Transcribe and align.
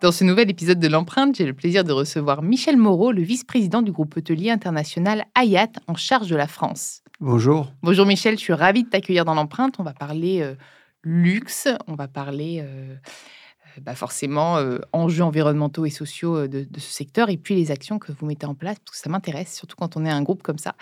Dans 0.00 0.12
ce 0.12 0.22
nouvel 0.22 0.48
épisode 0.48 0.78
de 0.78 0.86
l'empreinte, 0.86 1.34
j'ai 1.34 1.44
le 1.44 1.54
plaisir 1.54 1.82
de 1.82 1.90
recevoir 1.90 2.40
Michel 2.40 2.76
Moreau, 2.76 3.10
le 3.10 3.20
vice-président 3.20 3.82
du 3.82 3.90
groupe 3.90 4.16
hôtelier 4.16 4.48
international 4.48 5.24
Hayat 5.34 5.72
en 5.88 5.96
charge 5.96 6.28
de 6.28 6.36
la 6.36 6.46
France. 6.46 7.02
Bonjour. 7.18 7.72
Bonjour 7.82 8.06
Michel, 8.06 8.38
je 8.38 8.42
suis 8.42 8.52
ravie 8.52 8.84
de 8.84 8.88
t'accueillir 8.88 9.24
dans 9.24 9.34
l'empreinte. 9.34 9.80
On 9.80 9.82
va 9.82 9.94
parler 9.94 10.40
euh, 10.40 10.54
luxe, 11.02 11.66
on 11.88 11.96
va 11.96 12.06
parler 12.06 12.60
euh, 12.60 12.94
euh, 12.94 13.80
bah 13.82 13.96
forcément 13.96 14.58
euh, 14.58 14.78
enjeux 14.92 15.24
environnementaux 15.24 15.84
et 15.84 15.90
sociaux 15.90 16.46
de, 16.46 16.62
de 16.62 16.80
ce 16.80 16.92
secteur 16.92 17.28
et 17.28 17.36
puis 17.36 17.56
les 17.56 17.72
actions 17.72 17.98
que 17.98 18.12
vous 18.12 18.24
mettez 18.24 18.46
en 18.46 18.54
place, 18.54 18.78
parce 18.78 18.98
que 18.98 19.02
ça 19.02 19.10
m'intéresse, 19.10 19.52
surtout 19.52 19.74
quand 19.74 19.96
on 19.96 20.04
est 20.04 20.10
un 20.10 20.22
groupe 20.22 20.44
comme 20.44 20.58
ça. 20.58 20.76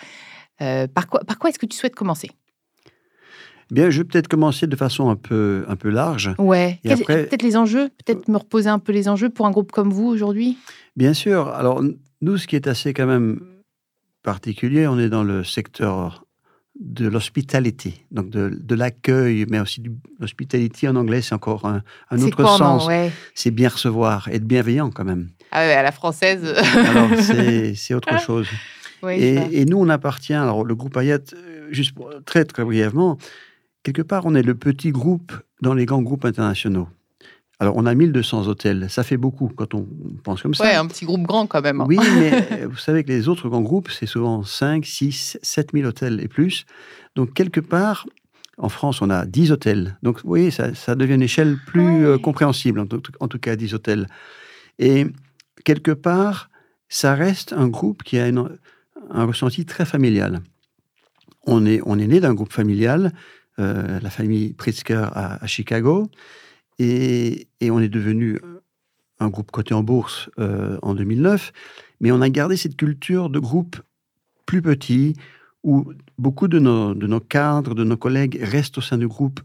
Par 0.59 1.07
quoi, 1.09 1.21
par 1.21 1.39
quoi 1.39 1.49
est-ce 1.49 1.59
que 1.59 1.67
tu 1.67 1.77
souhaites 1.77 1.95
commencer? 1.95 2.31
Bien, 3.71 3.91
je 3.91 3.99
vais 3.99 4.05
peut-être 4.05 4.29
commencer 4.29 4.67
de 4.67 4.77
façon 4.77 5.09
un 5.11 5.17
peu, 5.17 5.65
un 5.69 5.77
peu 5.77 5.89
large. 5.91 6.35
Ouais, 6.39 6.79
après- 6.89 7.27
peut-être 7.27 7.43
les 7.43 7.57
enjeux, 7.57 7.89
peut-être 8.05 8.29
me 8.29 8.37
reposer 8.37 8.69
un 8.69 8.79
peu 8.79 8.93
les 8.93 9.09
enjeux 9.09 9.29
pour 9.31 9.47
un 9.47 9.51
groupe 9.51 9.73
comme 9.73 9.91
vous 9.93 10.07
aujourd'hui? 10.07 10.57
Bien 10.97 11.13
sûr. 11.15 11.49
Alors, 11.49 11.83
nous, 12.21 12.37
ce 12.39 12.47
qui 12.47 12.55
est 12.57 12.69
assez 12.69 12.95
quand 12.95 13.07
même 13.07 13.41
particulier, 14.23 14.87
on 14.87 14.99
est 14.99 15.09
dans 15.09 15.25
le 15.25 15.45
secteur 15.45 16.25
de 16.79 17.09
l'hospitality, 17.09 18.03
donc 18.11 18.29
de, 18.29 18.51
de 18.53 18.75
l'accueil, 18.75 19.47
mais 19.49 19.59
aussi 19.61 19.81
de 19.81 19.91
l'hospitality 20.21 20.87
en 20.87 20.95
anglais, 20.97 21.23
c'est 21.23 21.35
encore 21.35 21.65
un, 21.65 21.83
autre 22.21 22.37
quoi 22.37 22.53
en 22.53 22.59
sens. 22.59 22.87
ouais. 22.87 23.11
C'est 23.35 23.51
bien 23.51 23.71
recevoir, 23.71 24.29
être 24.29 24.45
bienveillant 24.45 24.91
quand 24.91 25.05
même. 25.05 25.31
Ah 25.53 25.61
ouais, 25.61 25.73
à 25.73 25.83
la 25.83 25.93
française. 25.93 26.45
Alors, 26.45 27.09
c'est 27.19 27.75
c'est 27.75 27.95
autre 27.95 28.21
chose. 28.21 28.47
Ouais, 29.03 29.19
je 29.19 29.39
vois. 29.41 29.49
Et, 29.53 29.61
et 29.63 29.65
nous, 29.65 29.79
on 29.79 29.89
appartient, 29.89 30.35
alors 30.35 30.65
le 30.65 30.75
groupe 30.75 30.97
Hayat, 30.99 31.19
euh, 31.33 31.69
juste 31.71 31.95
pour- 31.95 32.11
très 32.27 32.45
très 32.45 32.63
brièvement, 32.65 33.17
quelque 33.87 34.03
part, 34.03 34.27
on 34.27 34.35
est 34.35 34.43
le 34.43 34.55
petit 34.57 34.91
groupe 34.91 35.33
dans 35.63 35.73
les 35.75 35.87
grands 35.87 36.03
groupes 36.03 36.25
internationaux. 36.25 36.89
Alors, 37.61 37.77
on 37.77 37.87
a 37.87 37.95
1200 37.95 38.49
hôtels, 38.49 38.91
ça 38.91 39.03
fait 39.03 39.17
beaucoup 39.17 39.49
quand 39.49 39.73
on 39.75 39.87
pense 40.25 40.43
comme 40.43 40.55
ça. 40.55 40.65
Ouais, 40.65 40.75
un 40.75 40.87
petit 40.87 41.07
groupe 41.07 41.23
grand 41.23 41.47
quand 41.47 41.63
même. 41.63 41.81
hein. 41.81 41.87
Oui, 41.89 41.99
mais 42.19 42.33
euh, 42.53 42.67
vous 42.69 42.77
savez 42.77 43.05
que 43.05 43.09
les 43.09 43.29
autres 43.29 43.49
grands 43.49 43.63
groupes, 43.63 43.91
c'est 43.91 44.07
souvent 44.07 44.43
5, 44.43 44.85
6, 44.85 45.39
7 45.41 45.71
000 45.73 45.87
hôtels 45.89 46.21
et 46.21 46.29
plus. 46.29 46.67
Donc, 47.15 47.33
quelque 47.33 47.61
part, 47.61 48.07
en 48.59 48.69
France, 48.69 49.01
on 49.03 49.09
a 49.09 49.25
10 49.25 49.53
hôtels. 49.53 49.97
Donc, 50.03 50.21
vous 50.23 50.29
voyez, 50.29 50.51
ça, 50.51 50.75
ça 50.75 50.95
devient 50.97 51.15
une 51.15 51.23
échelle 51.23 51.57
plus 51.67 51.81
Ouais. 51.87 52.05
euh, 52.15 52.19
compréhensible, 52.19 52.81
en 52.81 52.87
tout, 52.87 53.01
en 53.21 53.29
tout 53.29 53.39
cas 53.39 53.55
10 53.57 53.73
hôtels. 53.73 54.07
Et 54.79 55.07
quelque 55.65 55.93
part, 55.93 56.51
ça 56.89 57.15
reste 57.15 57.53
un 57.55 57.69
groupe 57.69 58.03
qui 58.03 58.19
a 58.19 58.29
une- 58.29 58.51
un 59.11 59.25
ressenti 59.25 59.65
très 59.65 59.85
familial. 59.87 60.41
On 61.47 61.65
est, 61.65 61.81
on 61.87 61.99
est 61.99 62.07
né 62.09 62.19
d'un 62.21 62.35
groupe 62.35 62.53
familial, 62.53 63.13
euh, 63.59 63.99
la 64.01 64.11
famille 64.11 64.53
Pritzker 64.53 65.09
à, 65.13 65.43
à 65.43 65.47
Chicago, 65.47 66.09
et, 66.79 67.49
et 67.61 67.71
on 67.71 67.81
est 67.81 67.89
devenu 67.89 68.39
un 69.19 69.29
groupe 69.29 69.51
coté 69.51 69.73
en 69.75 69.83
bourse 69.83 70.29
euh, 70.39 70.79
en 70.83 70.95
2009, 70.95 71.53
mais 72.01 72.13
on 72.13 72.21
a 72.21 72.29
gardé 72.29 72.57
cette 72.57 72.77
culture 72.77 73.31
de 73.31 73.39
groupe 73.39 73.77
plus 74.45 74.61
petit, 74.63 75.15
où 75.65 75.93
beaucoup 76.19 76.49
de 76.49 76.59
nos, 76.59 76.95
de 76.95 77.07
nos 77.07 77.21
cadres, 77.21 77.75
de 77.75 77.83
nos 77.85 77.97
collègues 77.97 78.39
restent 78.43 78.79
au 78.79 78.81
sein 78.83 78.99
du 78.99 79.09
groupe 79.09 79.41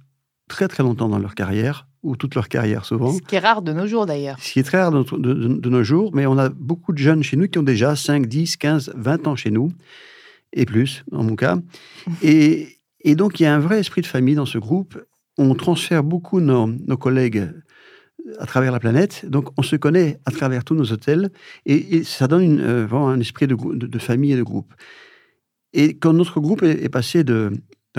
très 0.50 0.68
très 0.68 0.84
longtemps 0.84 1.08
dans 1.10 1.20
leur 1.20 1.34
carrière, 1.36 1.88
ou 2.04 2.16
toute 2.18 2.36
leur 2.36 2.50
carrière 2.50 2.84
souvent. 2.84 3.14
Ce 3.14 3.22
qui 3.22 3.36
est 3.36 3.40
rare 3.40 3.62
de 3.62 3.72
nos 3.74 3.88
jours 3.88 4.06
d'ailleurs. 4.06 4.38
Ce 4.40 4.52
qui 4.52 4.60
est 4.60 4.64
très 4.64 4.80
rare 4.82 4.92
de- 4.92 5.04
de 5.58 5.70
nos 5.70 5.84
jours, 5.84 6.12
mais 6.14 6.26
on 6.26 6.38
a 6.38 6.50
beaucoup 6.50 6.92
de 6.94 6.98
jeunes 6.98 7.24
chez 7.24 7.38
nous 7.38 7.48
qui 7.48 7.58
ont 7.60 7.64
déjà 7.64 7.96
5, 7.96 8.26
10, 8.26 8.58
15, 8.58 8.92
20 8.96 9.28
ans 9.28 9.36
chez 9.38 9.52
nous, 9.52 9.72
et 10.52 10.66
plus, 10.66 11.04
dans 11.12 11.24
mon 11.24 11.36
cas. 11.38 11.58
Et, 12.22 12.76
et 13.04 13.16
donc, 13.16 13.40
il 13.40 13.44
y 13.44 13.46
a 13.46 13.54
un 13.56 13.60
vrai 13.60 13.80
esprit 13.80 14.02
de 14.02 14.08
famille 14.08 14.36
dans 14.36 14.46
ce 14.46 14.58
groupe. 14.58 15.02
On 15.38 15.54
transfère 15.56 16.04
beaucoup 16.04 16.40
nos, 16.40 16.68
nos 16.68 16.98
collègues 16.98 17.50
à 18.40 18.46
travers 18.46 18.72
la 18.72 18.80
planète, 18.80 19.26
donc 19.28 19.50
on 19.58 19.64
se 19.64 19.76
connaît 19.76 20.20
à 20.26 20.32
travers 20.32 20.64
tous 20.64 20.76
nos 20.76 20.92
hôtels, 20.92 21.32
et, 21.66 21.96
et 21.98 22.04
ça 22.04 22.28
donne 22.28 22.44
une, 22.44 22.60
euh, 22.62 22.86
vraiment 22.86 23.10
un 23.10 23.20
esprit 23.20 23.48
de, 23.48 23.56
grou- 23.56 23.76
de- 23.76 23.88
de 23.88 24.00
famille 24.00 24.34
et 24.34 24.38
de 24.38 24.44
groupe. 24.44 24.74
Et 25.74 25.98
quand 25.98 26.14
notre 26.14 26.40
groupe 26.40 26.62
est, 26.64 26.84
est 26.84 26.90
passé 26.90 27.24
d'un 27.24 27.52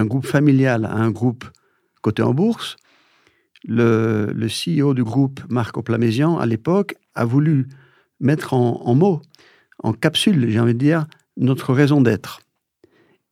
groupe 0.07 0.27
familial 0.27 0.85
à 0.85 0.95
un 0.95 1.11
groupe 1.11 1.45
coté 2.03 2.23
en 2.23 2.35
bourse, 2.35 2.77
le, 3.65 4.33
le 4.33 4.49
CEO 4.49 4.95
du 4.95 5.03
groupe, 5.03 5.41
Marc 5.49 5.77
Oplamézian, 5.77 6.39
à 6.39 6.47
l'époque, 6.47 6.95
a 7.15 7.25
voulu 7.25 7.67
mettre 8.21 8.55
en, 8.55 8.81
en 8.85 8.95
mots, 8.95 9.23
en 9.83 9.93
capsule, 9.93 10.49
j'ai 10.51 10.61
envie 10.61 10.75
de 10.75 10.79
dire, 10.79 11.07
notre 11.37 11.73
raison 11.73 12.01
d'être. 12.01 12.41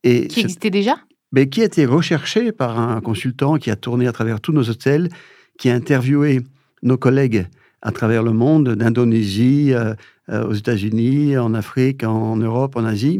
Et 0.03 0.27
Qui 0.27 0.41
existait 0.41 0.69
déjà? 0.71 0.97
Mais 1.31 1.49
qui 1.49 1.61
a 1.61 1.65
été 1.65 1.85
recherché 1.85 2.51
par 2.51 2.79
un 2.79 3.01
consultant 3.01 3.57
qui 3.57 3.71
a 3.71 3.75
tourné 3.75 4.07
à 4.07 4.11
travers 4.11 4.41
tous 4.41 4.51
nos 4.51 4.69
hôtels, 4.69 5.09
qui 5.57 5.69
a 5.69 5.75
interviewé 5.75 6.41
nos 6.83 6.97
collègues 6.97 7.47
à 7.81 7.91
travers 7.91 8.23
le 8.23 8.31
monde, 8.31 8.75
d'Indonésie, 8.75 9.73
euh, 9.73 9.93
euh, 10.29 10.47
aux 10.47 10.53
États-Unis, 10.53 11.37
en 11.37 11.53
Afrique, 11.53 12.03
en 12.03 12.37
Europe, 12.37 12.75
en 12.75 12.85
Asie, 12.85 13.19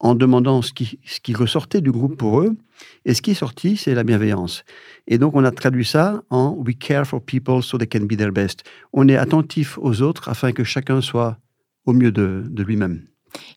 en 0.00 0.14
demandant 0.14 0.62
ce 0.62 0.72
qui, 0.72 1.34
ressortait 1.34 1.80
du 1.80 1.90
groupe 1.90 2.16
pour 2.16 2.40
eux. 2.40 2.56
Et 3.04 3.14
ce 3.14 3.20
qui 3.20 3.32
est 3.32 3.34
sorti, 3.34 3.76
c'est 3.76 3.94
la 3.94 4.04
bienveillance. 4.04 4.64
Et 5.06 5.18
donc, 5.18 5.34
on 5.34 5.44
a 5.44 5.50
traduit 5.50 5.84
ça 5.84 6.22
en 6.30 6.52
We 6.52 6.76
care 6.78 7.06
for 7.06 7.20
people 7.20 7.62
so 7.62 7.76
they 7.76 7.88
can 7.88 8.06
be 8.06 8.16
their 8.16 8.32
best. 8.32 8.64
On 8.92 9.08
est 9.08 9.16
attentif 9.16 9.78
aux 9.78 10.00
autres 10.02 10.28
afin 10.28 10.52
que 10.52 10.64
chacun 10.64 11.00
soit 11.00 11.36
au 11.84 11.92
mieux 11.92 12.12
de, 12.12 12.44
de 12.48 12.62
lui-même. 12.62 13.02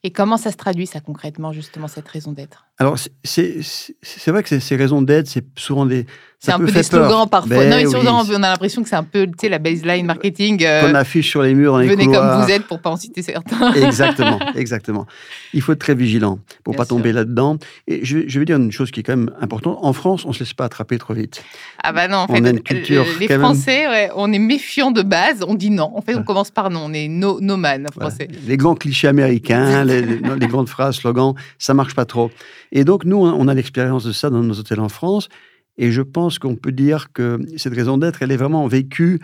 Et 0.02 0.10
comment 0.10 0.36
ça 0.36 0.50
se 0.50 0.56
traduit 0.56 0.86
ça 0.86 1.00
concrètement 1.00 1.52
justement 1.52 1.88
cette 1.88 2.08
raison 2.08 2.32
d'être? 2.32 2.66
Alors, 2.82 2.98
c'est- 3.24 4.30
vrai 4.30 4.42
que 4.42 4.58
ces- 4.58 4.76
raisons 4.76 5.02
d'aide, 5.02 5.26
c'est 5.26 5.44
souvent 5.56 5.86
des. 5.86 6.06
C'est 6.44 6.50
un 6.50 6.58
peu 6.58 6.72
des 6.72 6.82
slogans 6.82 7.08
peur. 7.08 7.30
parfois. 7.30 7.56
Ben 7.58 7.70
non, 7.70 7.76
mais 7.76 7.86
oui, 7.86 7.92
souvent, 7.92 8.24
on 8.28 8.42
a 8.42 8.50
l'impression 8.50 8.82
que 8.82 8.88
c'est 8.88 8.96
un 8.96 9.04
peu 9.04 9.26
tu 9.26 9.32
sais, 9.42 9.48
la 9.48 9.60
baseline 9.60 10.04
marketing. 10.06 10.64
euh, 10.64 10.88
Qu'on 10.88 10.94
affiche 10.96 11.30
sur 11.30 11.40
les 11.40 11.54
murs 11.54 11.74
dans 11.74 11.78
les 11.78 11.86
venez 11.86 12.06
couloirs. 12.06 12.38
comme 12.38 12.44
vous 12.44 12.50
êtes 12.50 12.64
pour 12.66 12.80
pas 12.80 12.90
en 12.90 12.96
citer 12.96 13.22
certains. 13.22 13.72
Exactement, 13.74 14.40
exactement. 14.56 15.06
Il 15.54 15.62
faut 15.62 15.70
être 15.70 15.78
très 15.78 15.94
vigilant 15.94 16.40
pour 16.64 16.72
Bien 16.72 16.78
pas 16.78 16.84
sûr. 16.84 16.96
tomber 16.96 17.12
là-dedans. 17.12 17.58
Et 17.86 18.04
je, 18.04 18.18
je 18.26 18.38
vais 18.40 18.44
dire 18.44 18.56
une 18.56 18.72
chose 18.72 18.90
qui 18.90 18.98
est 18.98 19.02
quand 19.04 19.16
même 19.16 19.30
importante. 19.40 19.78
En 19.82 19.92
France, 19.92 20.24
on 20.24 20.32
se 20.32 20.40
laisse 20.40 20.52
pas 20.52 20.64
attraper 20.64 20.98
trop 20.98 21.14
vite. 21.14 21.44
Ah 21.80 21.92
bah 21.92 22.08
non, 22.08 22.16
en 22.18 22.26
On 22.28 22.34
fait, 22.34 22.44
a 22.44 22.50
une 22.50 22.60
culture 22.60 23.04
les 23.20 23.28
quand 23.28 23.34
même- 23.34 23.42
Français, 23.42 23.86
ouais, 23.86 24.10
on 24.16 24.32
est 24.32 24.40
méfiants 24.40 24.90
de 24.90 25.02
base. 25.02 25.44
On 25.46 25.54
dit 25.54 25.70
non. 25.70 25.92
En 25.94 26.00
fait, 26.02 26.16
on 26.16 26.24
commence 26.24 26.50
par 26.50 26.70
non. 26.70 26.86
On 26.86 26.92
est 26.92 27.06
no, 27.06 27.38
no 27.40 27.56
man 27.56 27.86
Voilà. 27.94 28.10
français. 28.10 28.26
Les 28.48 28.56
grands 28.56 28.74
clichés 28.74 29.06
américains, 29.06 29.84
les, 29.84 30.02
les- 30.02 30.18
les 30.40 30.46
grandes 30.48 30.68
phrases, 30.68 30.96
slogans, 30.96 31.34
ça 31.60 31.72
marche 31.72 31.94
pas 31.94 32.04
trop. 32.04 32.32
Et 32.72 32.84
donc, 32.84 33.04
nous, 33.04 33.18
on 33.18 33.48
a 33.48 33.54
l'expérience 33.54 34.04
de 34.04 34.12
ça 34.12 34.30
dans 34.30 34.42
nos 34.42 34.58
hôtels 34.58 34.80
en 34.80 34.88
France. 34.88 35.28
Et 35.76 35.92
je 35.92 36.02
pense 36.02 36.38
qu'on 36.38 36.56
peut 36.56 36.72
dire 36.72 37.12
que 37.12 37.38
cette 37.56 37.74
raison 37.74 37.98
d'être, 37.98 38.22
elle 38.22 38.32
est 38.32 38.36
vraiment 38.36 38.66
vécue 38.66 39.20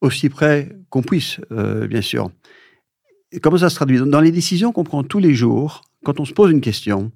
aussi 0.00 0.28
près 0.28 0.76
qu'on 0.90 1.02
puisse, 1.02 1.40
euh, 1.50 1.86
bien 1.86 2.02
sûr. 2.02 2.30
Et 3.32 3.40
comment 3.40 3.58
ça 3.58 3.70
se 3.70 3.74
traduit? 3.74 3.98
Dans 3.98 4.20
les 4.20 4.32
décisions 4.32 4.72
qu'on 4.72 4.84
prend 4.84 5.02
tous 5.02 5.18
les 5.18 5.34
jours, 5.34 5.82
quand 6.04 6.20
on 6.20 6.24
se 6.24 6.32
pose 6.32 6.50
une 6.50 6.60
question, 6.60 7.10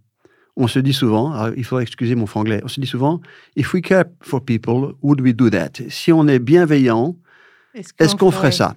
on 0.57 0.69
se 0.69 0.79
dit 0.79 0.93
souvent, 0.93 1.33
alors, 1.33 1.55
il 1.57 1.65
faudrait 1.65 1.83
excuser 1.83 2.15
mon 2.15 2.27
franglais, 2.27 2.61
on 2.63 2.69
se 2.69 2.81
dit 2.81 2.87
souvent, 2.87 3.21
if 3.57 3.73
we 3.75 3.83
care 3.83 4.05
for 4.21 4.45
people, 4.45 4.95
would 5.03 5.21
we 5.21 5.35
do 5.35 5.51
that? 5.51 5.73
Si 5.89 6.13
on 6.13 6.29
est 6.29 6.39
bienveillant, 6.39 7.17
est-ce 7.75 8.15
qu'on 8.15 8.31
ferait? 8.31 8.53
ça? 8.53 8.77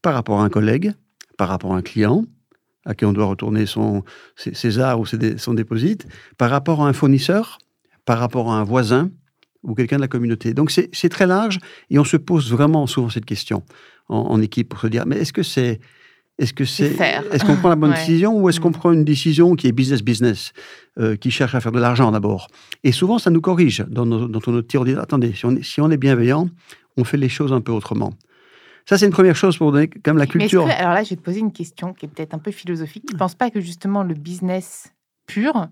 Par 0.00 0.14
rapport 0.14 0.40
à 0.40 0.44
un 0.44 0.48
collègue, 0.48 0.92
par 1.36 1.48
rapport 1.48 1.74
à 1.74 1.76
un 1.76 1.82
client, 1.82 2.24
à 2.88 2.94
qui 2.96 3.04
on 3.04 3.12
doit 3.12 3.26
retourner 3.26 3.66
son, 3.66 4.02
ses, 4.34 4.54
ses 4.54 4.78
arts 4.80 4.98
ou 4.98 5.06
ses 5.06 5.38
son 5.38 5.54
déposit, 5.54 6.06
par 6.38 6.50
rapport 6.50 6.82
à 6.82 6.88
un 6.88 6.92
fournisseur, 6.92 7.58
par 8.04 8.18
rapport 8.18 8.50
à 8.50 8.56
un 8.58 8.64
voisin, 8.64 9.10
ou 9.62 9.74
quelqu'un 9.74 9.96
de 9.96 10.00
la 10.02 10.08
communauté. 10.08 10.54
Donc 10.54 10.70
c'est 10.70 11.08
très 11.08 11.26
large 11.26 11.58
et 11.90 11.98
on 11.98 12.04
se 12.04 12.16
pose 12.16 12.50
vraiment 12.50 12.86
souvent 12.86 13.10
cette 13.10 13.24
question 13.26 13.62
en, 14.08 14.16
en 14.18 14.40
équipe 14.40 14.68
pour 14.70 14.80
se 14.80 14.86
dire 14.86 15.04
mais 15.06 15.16
est-ce 15.18 15.32
que 15.32 15.42
c'est 15.42 15.80
est-ce 16.38 16.52
que 16.54 16.64
c'est 16.64 16.94
est-ce 17.32 17.44
qu'on 17.44 17.56
prend 17.56 17.68
la 17.68 17.74
bonne 17.74 17.90
Ouais. 17.90 17.96
décision 17.98 18.38
ou 18.40 18.48
est-ce 18.48 18.60
qu'on 18.60 18.70
prend 18.70 18.92
une 18.92 19.04
décision 19.04 19.56
qui 19.56 19.66
est 19.66 19.72
business 19.72 20.02
business 20.02 20.52
euh, 21.00 21.16
qui 21.16 21.32
cherche 21.32 21.56
à 21.56 21.60
faire 21.60 21.72
de 21.72 21.80
l'argent 21.80 22.12
d'abord? 22.12 22.46
Et 22.84 22.92
souvent 22.92 23.18
ça 23.18 23.30
nous 23.30 23.40
corrige 23.40 23.84
dans 23.88 24.06
nos, 24.06 24.28
dans 24.28 24.40
nos 24.46 24.62
tirs 24.62 24.82
on 24.82 24.84
dit 24.84 24.94
attendez 24.94 25.32
si 25.34 25.44
on 25.44 25.56
est, 25.56 25.64
si 25.64 25.80
on 25.80 25.90
est 25.90 25.96
bienveillant 25.96 26.48
on 26.96 27.02
fait 27.02 27.16
les 27.16 27.28
choses 27.28 27.52
un 27.52 27.60
peu 27.60 27.72
autrement 27.72 28.12
ça 28.88 28.96
c'est 28.96 29.04
une 29.06 29.12
première 29.12 29.36
chose 29.36 29.58
pour 29.58 29.70
donner 29.72 29.90
même 30.06 30.16
la 30.16 30.24
Mais 30.24 30.30
culture 30.30 30.64
que- 30.64 30.70
alors 30.70 30.94
là, 30.94 31.02
je 31.04 31.10
vais 31.10 31.16
te 31.16 31.20
poser 31.22 31.40
une 31.40 31.52
question 31.52 31.92
qui 31.92 32.06
est 32.06 32.08
peut-être 32.08 32.32
un 32.34 32.38
peu 32.38 32.50
philosophique. 32.50 33.04
Tu 33.06 33.14
ne 33.14 33.18
penses 33.18 33.34
pas 33.34 33.50
que 33.50 33.60
justement 33.60 34.02
le 34.02 34.14
business 34.14 34.92
pur 35.26 35.68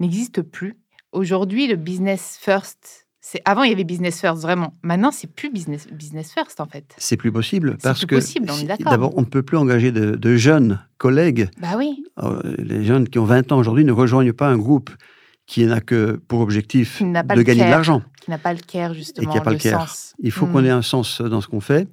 n'existe 0.00 0.42
plus? 0.42 0.76
Aujourd'hui, 1.12 1.66
le 1.66 1.76
business 1.76 2.38
first, 2.40 3.06
c'est 3.20 3.40
avant 3.46 3.62
il 3.62 3.70
y 3.70 3.72
avait 3.72 3.84
business 3.84 4.20
first 4.20 4.42
vraiment. 4.42 4.74
Maintenant, 4.82 5.10
c'est 5.10 5.26
plus 5.32 5.50
business 5.50 5.88
business 5.88 6.32
first 6.32 6.60
en 6.60 6.66
fait. 6.66 6.94
c'est 6.98 7.16
plus 7.16 7.32
possible 7.32 7.78
parce 7.82 8.00
plus 8.00 8.06
que 8.06 8.14
possible, 8.16 8.50
on 8.50 8.84
d'abord 8.84 9.12
on 9.16 9.22
ne 9.22 9.26
peut 9.26 9.42
plus 9.42 9.56
engager 9.56 9.90
de, 9.90 10.14
de 10.16 10.36
jeunes 10.36 10.78
collègues 10.98 11.48
Bah 11.58 11.74
oui, 11.78 12.04
Euh, 12.22 12.42
les 12.58 12.84
jeunes 12.84 13.08
qui 13.08 13.18
ont 13.18 13.24
20 13.24 13.50
ans 13.52 13.58
aujourd'hui 13.58 13.84
ne 13.86 13.92
rejoignent 13.92 14.32
pas 14.34 14.48
un 14.48 14.58
groupe 14.58 14.90
qui 15.46 15.64
n'a 15.64 15.80
que 15.80 16.20
pour 16.28 16.40
objectif 16.40 16.98
Qui 16.98 17.04
n'a 17.04 17.24
pas 17.24 17.32
de 17.34 17.38
le 17.40 17.44
gagner 17.44 17.64
de 17.64 17.70
l'argent. 17.70 18.02
qui 18.20 18.30
n'a 18.30 18.36
pas 18.38 18.52
le 18.52 18.60
care 18.60 18.92
justement, 18.92 19.32
a 19.32 19.40
pas 19.40 19.52
le 19.52 19.56
care. 19.58 19.88
sens. 19.88 20.14
Il 20.18 20.30
faut 20.30 20.46
qu'on 20.46 20.62
ait 20.64 20.68
un 20.70 20.82
sens 20.82 21.22
dans 21.22 21.40
ce 21.40 21.48
qu'on 21.48 21.60
fait. 21.60 21.88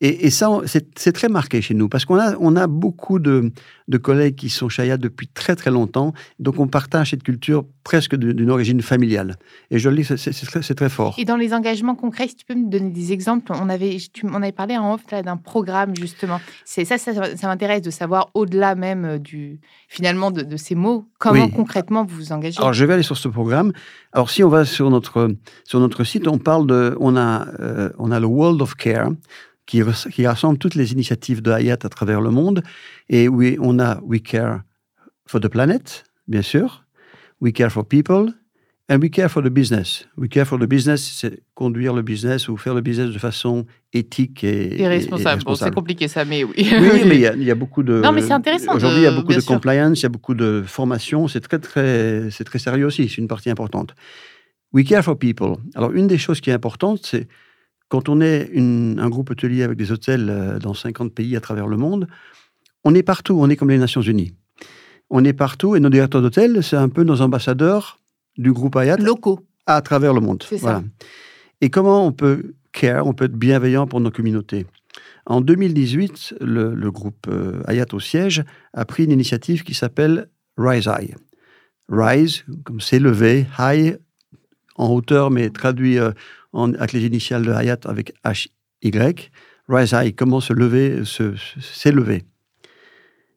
Et, 0.00 0.26
et 0.26 0.30
ça, 0.30 0.48
c'est 0.96 1.12
très 1.12 1.28
marqué 1.28 1.62
chez 1.62 1.72
nous, 1.72 1.88
parce 1.88 2.04
qu'on 2.04 2.18
a, 2.18 2.34
on 2.40 2.56
a 2.56 2.66
beaucoup 2.66 3.18
de, 3.20 3.52
de 3.88 3.96
collègues 3.98 4.34
qui 4.34 4.50
sont 4.50 4.68
chayats 4.68 4.96
depuis 4.96 5.28
très 5.28 5.54
très 5.56 5.70
longtemps, 5.70 6.12
donc 6.40 6.58
on 6.58 6.66
partage 6.66 7.10
cette 7.10 7.22
culture 7.22 7.64
presque 7.84 8.16
d'une 8.16 8.50
origine 8.50 8.82
familiale. 8.82 9.36
Et 9.70 9.78
je 9.78 9.88
le 9.88 9.96
dis, 9.96 10.04
c'est- 10.04 10.74
très, 10.74 10.88
fort. 10.88 11.14
Et 11.16 11.24
dans 11.24 11.36
les 11.36 11.54
engagements 11.54 11.94
concrets, 11.94 12.28
si 12.28 12.34
tu 12.34 12.44
peux 12.44 12.54
me 12.54 12.68
donner 12.68 12.90
des 12.90 13.12
exemples, 13.12 13.52
on 13.54 13.68
avait, 13.68 13.96
tu 14.12 14.26
on 14.26 14.42
avait 14.42 14.52
parlé 14.52 14.76
en 14.76 14.94
off 14.94 15.02
d'un 15.06 15.36
programme 15.36 15.94
justement. 15.96 16.40
C'est 16.64 16.84
ça, 16.84 16.98
ça, 16.98 17.12
ça 17.36 17.46
m'intéresse 17.46 17.82
de 17.82 17.90
savoir 17.90 18.30
au-delà 18.34 18.74
même 18.74 19.04
euh, 19.04 19.18
du 19.18 19.60
finalement 19.88 20.30
de, 20.32 20.42
de 20.42 20.56
ces 20.56 20.74
mots, 20.74 21.06
comment 21.18 21.44
Oui. 21.44 21.52
concrètement 21.52 22.04
vous 22.04 22.16
vous 22.16 22.32
engagez. 22.32 22.58
Alors, 22.58 22.72
je 22.72 22.84
vais 22.84 22.94
aller 22.94 23.02
sur 23.02 23.16
ce 23.16 23.28
programme. 23.28 23.72
Alors, 24.12 24.28
si 24.30 24.42
on 24.42 24.48
va 24.48 24.64
sur 24.64 24.90
notre, 24.90 25.30
sur 25.64 25.78
notre 25.80 26.02
site, 26.04 26.26
on 26.28 26.38
parle 26.38 26.66
de, 26.66 26.96
on 27.00 27.16
a, 27.16 27.46
euh, 27.60 27.90
on 27.98 28.10
a 28.10 28.18
le 28.20 28.26
World 28.26 28.60
of 28.60 28.74
Care 28.74 29.10
qui, 29.66 29.82
rassemble 30.26 30.58
toutes 30.58 30.74
les 30.74 30.92
initiatives 30.92 31.42
de 31.42 31.50
Hayat 31.50 31.78
à 31.82 31.88
travers 31.88 32.20
le 32.20 32.30
monde. 32.30 32.62
Et 33.08 33.28
oui, 33.28 33.56
on 33.60 33.78
a 33.78 34.00
We 34.02 34.20
Care 34.22 34.62
for 35.26 35.40
the 35.40 35.48
Planet, 35.48 36.04
bien 36.28 36.42
sûr. 36.42 36.84
We 37.40 37.52
Care 37.52 37.70
for 37.70 37.86
People. 37.86 38.34
And 38.90 38.98
We 38.98 39.10
Care 39.10 39.30
for 39.30 39.42
the 39.42 39.48
Business. 39.48 40.06
We 40.18 40.28
Care 40.28 40.44
for 40.44 40.58
the 40.58 40.66
Business, 40.66 41.02
c'est 41.02 41.42
conduire 41.54 41.94
le 41.94 42.02
business 42.02 42.48
ou 42.48 42.58
faire 42.58 42.74
le 42.74 42.82
business 42.82 43.10
de 43.10 43.18
façon 43.18 43.64
éthique 43.94 44.44
et, 44.44 44.78
Et 44.82 44.86
responsable. 44.86 45.42
Bon, 45.42 45.54
c'est 45.54 45.74
compliqué 45.74 46.06
ça, 46.06 46.26
mais 46.26 46.44
oui. 46.44 46.52
Oui, 46.58 47.02
mais 47.06 47.14
il 47.14 47.20
y, 47.20 47.26
a, 47.26 47.34
il 47.36 47.44
y 47.44 47.50
a 47.50 47.54
beaucoup 47.54 47.82
de. 47.82 48.02
Non, 48.02 48.12
mais 48.12 48.20
c'est 48.20 48.32
intéressant 48.32 48.74
Aujourd'hui, 48.74 49.00
il 49.00 49.04
y 49.04 49.06
a 49.06 49.12
beaucoup 49.12 49.32
de 49.32 49.40
sûr. 49.40 49.54
compliance, 49.54 50.00
il 50.00 50.02
y 50.02 50.06
a 50.06 50.10
beaucoup 50.10 50.34
de 50.34 50.62
formation. 50.66 51.28
C'est 51.28 51.40
très, 51.40 51.58
très, 51.58 52.30
c'est 52.30 52.44
très 52.44 52.58
sérieux 52.58 52.84
aussi. 52.84 53.08
C'est 53.08 53.18
une 53.18 53.28
partie 53.28 53.48
importante. 53.48 53.94
We 54.74 54.84
care 54.84 55.02
for 55.02 55.18
people. 55.18 55.54
Alors, 55.74 55.92
une 55.92 56.06
des 56.06 56.18
choses 56.18 56.42
qui 56.42 56.50
est 56.50 56.54
importante, 56.54 57.00
c'est 57.04 57.26
quand 57.94 58.08
on 58.08 58.20
est 58.20 58.50
une- 58.52 58.98
un 58.98 59.08
groupe 59.08 59.30
hôtelier 59.30 59.62
avec 59.62 59.78
des 59.78 59.92
hôtels 59.92 60.28
euh, 60.28 60.58
dans 60.58 60.74
50 60.74 61.12
pays 61.14 61.36
à 61.36 61.40
travers 61.40 61.68
le 61.68 61.76
monde, 61.76 62.08
on 62.82 62.92
est 62.92 63.04
partout. 63.04 63.36
On 63.38 63.48
est 63.48 63.54
comme 63.56 63.70
les 63.70 63.78
Nations 63.78 64.00
Unies. 64.02 64.34
On 65.10 65.24
est 65.24 65.32
partout 65.32 65.76
et 65.76 65.80
nos 65.80 65.90
directeurs 65.90 66.20
d'hôtel, 66.20 66.60
c'est 66.64 66.76
un 66.76 66.88
peu 66.88 67.04
nos 67.04 67.20
ambassadeurs 67.20 68.00
du 68.36 68.52
groupe 68.52 68.74
Hayat 68.74 68.96
Locaux. 68.96 69.38
à 69.66 69.80
travers 69.80 70.12
le 70.12 70.20
monde. 70.20 70.42
C'est 70.48 70.58
ça. 70.58 70.62
Voilà. 70.72 70.82
Et 71.60 71.70
comment 71.70 72.04
on 72.04 72.10
peut 72.12 72.54
care, 72.72 73.06
on 73.06 73.12
peut 73.14 73.26
être 73.26 73.36
bienveillant 73.36 73.86
pour 73.86 74.00
nos 74.00 74.10
communautés? 74.10 74.66
En 75.26 75.40
2018, 75.40 76.34
le, 76.40 76.74
le 76.74 76.90
groupe 76.90 77.26
euh, 77.28 77.62
Hayat 77.68 77.86
au 77.92 78.00
siège 78.00 78.42
a 78.72 78.84
pris 78.84 79.04
une 79.04 79.12
initiative 79.12 79.62
qui 79.62 79.72
s'appelle 79.74 80.28
Rise 80.58 80.86
High. 80.88 81.14
Rise, 81.88 82.44
comme 82.64 82.80
s'élever, 82.80 83.46
high, 83.58 83.98
en 84.76 84.88
hauteur, 84.88 85.30
mais 85.30 85.50
traduit 85.50 85.98
euh, 85.98 86.10
en- 86.54 86.72
avec 86.74 86.92
les 86.92 87.04
initiales 87.04 87.44
de 87.44 87.52
Hayat 87.52 87.78
avec 87.84 88.14
H-Y. 88.24 89.30
Rise 89.68 89.92
High, 89.92 90.14
comment 90.14 90.40
se 90.40 90.52
lever, 90.52 91.04
se- 91.04 91.34
s'élever. 91.60 92.22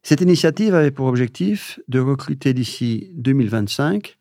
Cette 0.04 0.22
initiative 0.22 0.74
avait 0.76 0.92
pour 0.92 1.08
objectif 1.08 1.80
de 1.88 2.00
recruter 2.00 2.54
d'ici 2.54 3.12
2025 3.16 4.18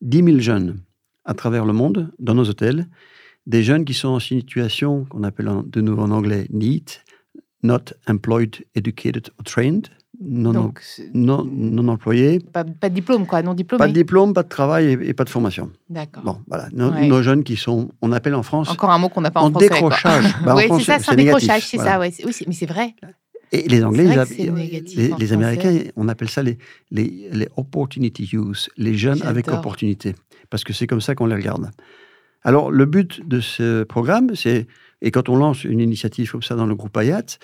10 0.00 0.22
000 0.24 0.38
jeunes 0.38 0.78
à 1.24 1.34
travers 1.34 1.64
le 1.64 1.72
monde, 1.72 2.12
dans 2.18 2.34
nos 2.34 2.44
hôtels, 2.48 2.86
des 3.46 3.62
jeunes 3.62 3.84
qui 3.84 3.94
sont 3.94 4.08
en 4.08 4.20
situation 4.20 5.04
qu'on 5.06 5.22
appelle 5.22 5.50
de 5.66 5.80
nouveau 5.80 6.02
en 6.02 6.10
anglais 6.10 6.46
NEET, 6.50 7.02
Not 7.62 7.94
Employed, 8.06 8.56
Educated 8.74 9.30
or 9.38 9.44
Trained, 9.44 9.88
non, 10.20 10.52
Donc, 10.52 10.80
c'est- 10.82 11.10
non, 11.14 11.44
non 11.44 11.88
employés, 11.88 12.38
pas, 12.40 12.64
pas 12.64 12.88
de 12.88 12.94
diplôme, 12.94 13.26
quoi, 13.26 13.42
non 13.42 13.54
diplômé. 13.54 13.78
pas 13.78 13.88
de 13.88 13.92
diplôme, 13.92 14.32
pas 14.32 14.42
de 14.42 14.48
travail 14.48 14.86
et, 14.86 15.08
et 15.08 15.14
pas 15.14 15.24
de 15.24 15.30
formation. 15.30 15.70
D'accord. 15.90 16.22
Bon, 16.22 16.38
voilà, 16.48 16.68
nos, 16.72 16.90
Ouais. 16.90 17.06
nos 17.08 17.22
jeunes 17.22 17.42
qui 17.44 17.56
sont, 17.56 17.90
on 18.02 18.12
appelle 18.12 18.34
en 18.34 18.42
France, 18.42 18.70
Encore 18.70 18.90
un 18.90 18.98
mot 18.98 19.08
qu'on 19.08 19.20
n'a 19.22 19.30
pas 19.30 19.40
en, 19.40 19.46
en 19.46 19.50
français. 19.50 19.68
décrochage. 19.68 20.24
Bah, 20.44 20.52
en 20.54 20.56
oui, 20.56 20.62
c'est 20.62 20.68
français, 20.68 20.84
ça, 20.84 20.98
c'est 21.00 21.12
un 21.12 21.16
décrochage, 21.16 21.66
c'est 21.66 21.76
voilà. 21.76 21.92
ça. 21.92 21.98
Ouais. 22.00 22.10
C'est- 22.10 22.24
Oui, 22.26 22.32
c'est- 22.32 22.46
mais 22.46 22.54
c'est 22.54 22.66
vrai. 22.66 22.94
Et 23.52 23.68
les 23.68 23.84
Anglais, 23.84 24.06
C'est 24.26 24.34
c'est 24.36 24.50
négatif 24.50 24.98
les, 24.98 25.12
en 25.12 25.16
les 25.16 25.26
français. 25.26 25.32
Américains, 25.34 25.90
on 25.96 26.08
appelle 26.08 26.28
ça 26.28 26.42
les, 26.42 26.58
les, 26.90 27.28
les 27.32 27.48
opportunity 27.56 28.28
use, 28.32 28.68
les 28.76 28.94
jeunes 28.96 29.22
avec 29.22 29.48
opportunité, 29.48 30.14
parce 30.50 30.64
que 30.64 30.72
c'est 30.72 30.86
comme 30.88 31.00
ça 31.00 31.14
qu'on 31.14 31.26
les 31.26 31.36
regarde. 31.36 31.70
Alors, 32.42 32.70
le 32.70 32.84
but 32.84 33.26
de 33.26 33.40
ce 33.40 33.84
programme, 33.84 34.34
c'est, 34.34 34.66
et 35.02 35.10
quand 35.10 35.28
on 35.28 35.36
lance 35.36 35.64
une 35.64 35.80
initiative 35.80 36.30
comme 36.32 36.42
ça 36.42 36.56
dans 36.56 36.66
le 36.66 36.74
groupe 36.74 36.96
Hayat, 36.96 37.38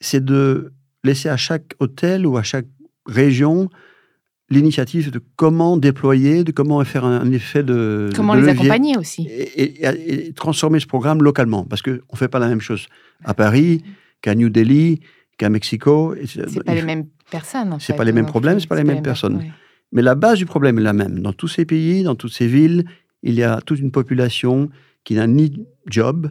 c'est 0.00 0.24
de 0.24 0.72
laisser 1.04 1.28
à 1.28 1.36
chaque 1.36 1.74
hôtel 1.78 2.26
ou 2.26 2.36
à 2.36 2.42
chaque 2.42 2.66
région 3.06 3.68
l'initiative 4.50 5.10
de 5.12 5.20
comment 5.36 5.76
déployer, 5.76 6.42
de 6.42 6.50
comment 6.50 6.84
faire 6.84 7.04
un, 7.04 7.30
effet 7.30 7.62
de 7.62 8.10
Comment 8.16 8.34
de 8.34 8.40
les 8.40 8.46
levier 8.48 8.60
accompagner 8.62 8.96
aussi 8.96 9.26
et, 9.28 9.62
et- 9.84 10.28
et 10.28 10.32
transformer 10.32 10.80
ce 10.80 10.86
programme 10.86 11.22
localement, 11.22 11.64
parce 11.64 11.82
qu'on 11.82 11.92
ne 11.92 12.16
fait 12.16 12.28
pas 12.28 12.40
la 12.40 12.48
même 12.48 12.60
chose 12.60 12.86
à 13.24 13.32
Paris 13.32 13.82
qu'à 14.22 14.34
New 14.34 14.48
Delhi, 14.50 15.00
qu'à 15.38 15.48
Mexico. 15.50 16.14
Et 16.16 16.26
C'est 16.26 16.64
pas 16.64 16.74
les 16.74 16.82
mêmes 16.82 17.06
personnes. 17.30 17.72
en 17.74 17.78
c'est 17.78 17.94
pas 17.96 18.04
les 18.04 18.12
mêmes 18.12 18.26
problèmes, 18.26 18.58
c'est 18.58 18.66
pas 18.68 18.76
les 18.76 18.84
mêmes 18.84 19.02
personnes. 19.02 19.40
Mais 19.92 20.02
la 20.02 20.14
base 20.16 20.38
du 20.38 20.46
problème 20.46 20.78
est 20.78 20.82
la 20.82 20.92
même. 20.92 21.20
Dans 21.20 21.32
tous 21.32 21.48
ces 21.48 21.64
pays, 21.64 22.02
dans 22.02 22.14
toutes 22.16 22.32
ces 22.32 22.46
villes, 22.46 22.84
il 23.22 23.34
y 23.34 23.42
a 23.42 23.60
toute 23.60 23.78
une 23.80 23.90
population 23.92 24.68
qui 25.04 25.14
n'a 25.14 25.26
ni 25.26 25.64
job, 25.86 26.30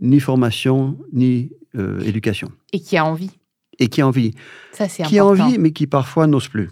ni 0.00 0.20
formation, 0.20 0.96
ni 1.12 1.50
euh, 1.76 2.00
éducation. 2.00 2.48
Et 2.72 2.80
qui 2.80 2.96
a 2.96 3.04
envie. 3.04 3.30
Et 3.78 3.88
qui 3.88 4.00
a 4.00 4.06
envie. 4.06 4.32
Ça, 4.72 4.88
c'est 4.88 5.02
Qui 5.04 5.18
a 5.18 5.24
envie, 5.26 5.58
mais 5.58 5.70
qui 5.72 5.86
parfois 5.86 6.26
n'ose 6.26 6.48
plus. 6.48 6.70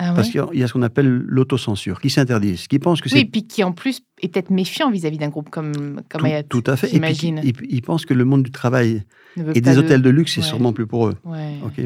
Ah 0.00 0.12
Parce 0.14 0.28
qu'il 0.30 0.40
y 0.52 0.62
a- 0.62 0.68
ce 0.68 0.72
qu'on 0.72 0.82
appelle 0.82 1.08
l'autocensure, 1.26 2.00
qui 2.00 2.08
s'interdisent, 2.08 2.68
qui 2.68 2.78
pensent 2.78 3.00
que 3.00 3.06
Oui, 3.08 3.10
c'est 3.14 3.20
et 3.22 3.24
puis 3.24 3.48
qui 3.48 3.64
en 3.64 3.72
plus 3.72 4.00
est 4.22 4.28
peut-être 4.32 4.50
méfiant 4.50 4.92
vis-à-vis 4.92 5.18
d'un 5.18 5.28
groupe 5.28 5.50
comme, 5.50 5.72
comme 6.08 6.20
tout, 6.20 6.26
Hayat. 6.26 6.42
tout 6.44 6.62
à 6.68 6.76
fait. 6.76 6.86
Et 6.86 7.00
puis, 7.00 7.14
j'imagine. 7.14 7.40
ils, 7.42 7.52
ils 7.68 7.82
pensent 7.82 8.06
que 8.06 8.14
le 8.14 8.24
monde 8.24 8.44
du 8.44 8.52
travail 8.52 9.02
et 9.36 9.60
des 9.60 9.74
de- 9.74 9.78
hôtels 9.78 10.00
de 10.02 10.10
luxe, 10.10 10.34
c'est 10.34 10.40
Ouais. 10.40 10.46
sûrement 10.46 10.72
plus 10.72 10.86
pour 10.86 11.08
eux. 11.08 11.16
Ouais, 11.24 11.56
Ok. 11.64 11.80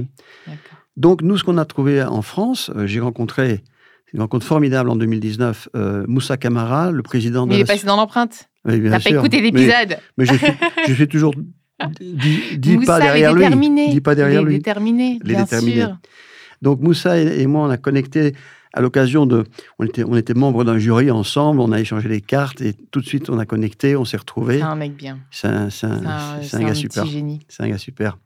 d'accord. 0.46 0.78
Donc, 0.98 1.22
nous, 1.22 1.38
ce 1.38 1.44
qu'on 1.44 1.56
a 1.56 1.64
trouvé 1.64 2.02
en 2.02 2.20
France, 2.20 2.70
euh, 2.76 2.86
j'ai 2.86 3.00
rencontré, 3.00 3.62
c'est 4.04 4.12
une 4.12 4.20
rencontre 4.20 4.44
formidable 4.44 4.90
en 4.90 4.96
2019, 4.96 5.70
euh, 5.74 6.04
Moussa 6.06 6.36
Camara, 6.36 6.90
le 6.90 7.02
président 7.02 7.46
Mais 7.46 7.54
de 7.54 7.58
il 7.60 7.60
est 7.62 7.66
la... 7.66 7.72
passé 7.74 7.86
dans 7.86 7.96
l'empreinte. 7.96 8.50
Oui, 8.66 8.78
bien 8.78 8.90
T'as 8.90 9.00
pas 9.00 9.08
écouté 9.08 9.38
Mais- 9.38 9.42
l'épisode. 9.44 9.96
Mais, 10.18 10.26
je, 10.26 10.34
suis, 10.34 10.46
je 10.88 10.92
suis 10.92 11.08
toujours 11.08 11.32
dit, 11.90 12.58
dit 12.58 12.76
Moussa, 12.76 12.92
pas 12.98 13.00
derrière 13.00 13.34
lui. 13.34 13.90
Dis 13.90 14.00
pas 14.00 14.14
derrière 14.14 14.40
il 14.42 14.44
est 14.44 14.48
lui. 14.50 14.56
déterminé, 14.58 15.18
Il 15.24 15.30
est 15.30 15.34
bien 15.34 15.46
sûr. 15.46 15.98
Donc 16.62 16.80
Moussa 16.80 17.18
et, 17.20 17.40
et 17.42 17.46
moi, 17.46 17.66
on 17.66 17.70
a 17.70 17.76
connecté 17.76 18.34
à 18.74 18.80
l'occasion 18.80 19.26
de... 19.26 19.44
On 19.78 19.84
était, 19.84 20.04
on 20.04 20.16
était 20.16 20.32
membres 20.34 20.64
d'un 20.64 20.78
jury 20.78 21.10
ensemble, 21.10 21.60
on 21.60 21.72
a 21.72 21.80
échangé 21.80 22.08
les 22.08 22.20
cartes 22.22 22.60
et 22.62 22.72
tout 22.72 23.00
de 23.00 23.06
suite, 23.06 23.28
on 23.28 23.38
a 23.38 23.44
connecté, 23.44 23.96
on 23.96 24.04
s'est 24.04 24.16
retrouvés. 24.16 24.58
C'est 24.58 24.62
un 24.64 24.76
mec 24.76 24.96
bien. 24.96 25.18
C'est 25.30 25.48
un, 25.48 25.68
c'est 25.70 25.86
un- 25.86 26.40
C'est 26.42 26.56
un, 26.56 26.60
un 26.60 26.64
gars 26.68 26.74
super. 26.74 27.04
génie. 27.04 27.40
C'est 27.48 27.62
un 27.64 27.68
gars 27.68 27.78
super. 27.78 28.16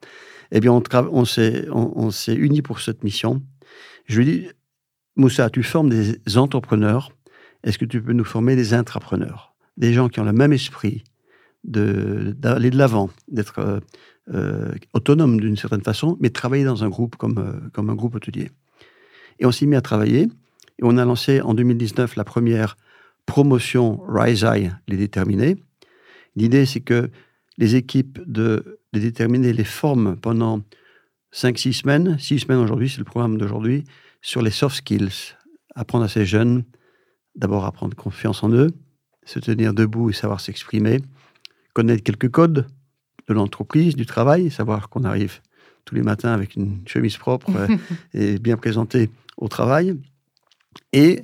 Eh 0.53 0.61
bien, 0.61 0.71
on, 0.73 0.81
tra- 0.81 1.09
on 1.11 1.25
s'est 1.25 1.67
on, 1.73 1.93
on 1.97 2.11
s'est 2.13 2.35
unis 2.35 2.63
pour 2.63 2.79
cette 2.81 3.03
mission. 3.03 3.43
Je 4.07 4.21
lui 4.21 4.29
ai 4.29 4.33
dit, 4.39 4.47
Moussa, 5.17 5.51
tu 5.51 5.63
formes 5.65 5.89
des 5.89 6.21
entrepreneurs. 6.37 7.11
Est-ce 7.65 7.79
que 7.79 7.85
tu 7.87 8.01
peux 8.01 8.13
nous 8.13 8.25
former 8.25 8.55
des 8.55 8.73
intrapreneurs? 8.75 9.55
Des 9.77 9.93
gens 9.93 10.09
qui 10.09 10.21
ont 10.21 10.25
le 10.25 10.33
même 10.33 10.53
esprit 10.53 11.03
d'aller 11.67 12.71
de 12.71 12.79
l'avant, 12.79 13.11
d'être 13.29 13.59
euh, 13.59 13.81
euh, 14.33 14.73
autonome 14.93 15.41
d'une 15.41 15.57
certaine 15.57 15.83
façon, 15.83 16.17
mais 16.21 16.31
travailler 16.31 16.65
dans 16.65 16.85
un 16.85 16.89
groupe 16.89 17.17
comme, 17.17 17.39
euh, 17.39 17.69
comme 17.73 17.91
un 17.91 17.95
groupe 17.95 18.15
hôtelier. 18.15 18.51
Et 19.39 19.47
on 19.47 19.53
s'est 19.53 19.67
mis 19.67 19.77
à 19.77 19.81
travailler. 19.81 20.29
Et 20.79 20.83
on 20.83 20.97
a 20.97 21.05
lancé 21.05 21.41
en 21.41 21.55
2019 21.55 22.17
la 22.17 22.25
première 22.25 22.77
promotion 23.25 24.01
Rise 24.07 24.47
High, 24.49 24.73
les 24.89 24.97
déterminés. 24.97 25.57
L'idée, 26.37 26.67
c'est 26.67 26.81
que 26.81 27.11
les 27.59 27.77
équipes 27.77 28.21
de, 28.27 28.79
les 28.93 29.01
déterminés 29.01 29.53
les 29.53 29.65
forment 29.65 30.17
pendant 30.17 30.61
5-6 31.33 31.73
semaines, 31.73 32.19
6 32.19 32.41
semaines 32.41 32.59
aujourd'hui, 32.59 32.89
c'est 32.89 32.99
le 32.99 33.05
programme 33.05 33.39
d'aujourd'hui, 33.39 33.85
sur 34.23 34.43
les 34.43 34.51
soft 34.51 34.77
skills. 34.77 35.35
Apprendre 35.75 36.05
à 36.05 36.09
ces 36.09 36.27
jeunes, 36.27 36.65
d'abord 37.35 37.65
à 37.65 37.73
prendre 37.73 37.97
confiance 37.97 38.43
en 38.43 38.51
eux, 38.51 38.71
se 39.25 39.39
tenir 39.39 39.75
debout 39.75 40.11
et 40.11 40.13
savoir 40.13 40.41
s'exprimer, 40.41 41.01
connaître 41.77 42.03
quelques 42.03 42.31
codes 42.31 42.67
de 43.29 43.35
l'entreprise, 43.35 43.97
du 43.97 44.07
travail, 44.07 44.51
savoir 44.51 44.89
qu'on 44.89 45.05
arrive 45.05 45.43
tous 45.85 45.95
les 45.95 46.01
matins 46.01 46.33
avec 46.33 46.57
une 46.57 46.81
chemise 46.87 47.19
propre 47.19 47.51
euh, 47.55 47.69
et 48.15 48.39
bien 48.39 48.57
présentée 48.57 49.11
au 49.37 49.49
travail. 49.49 49.95
Et 50.95 51.21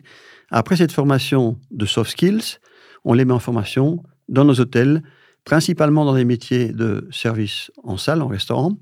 après 0.50 0.76
cette 0.76 0.92
formation 0.92 1.58
de 1.70 1.86
soft 1.86 2.10
skills, 2.10 2.58
on 3.02 3.14
les 3.14 3.24
met 3.24 3.32
en 3.32 3.38
formation 3.38 4.02
dans 4.28 4.44
nos 4.44 4.60
hôtels, 4.60 5.02
principalement 5.44 6.04
dans 6.04 6.14
des 6.14 6.26
métiers 6.26 6.68
de 6.68 7.08
service 7.10 7.70
en 7.82 7.96
salle, 7.96 8.20
en 8.20 8.28
restaurant, 8.28 8.76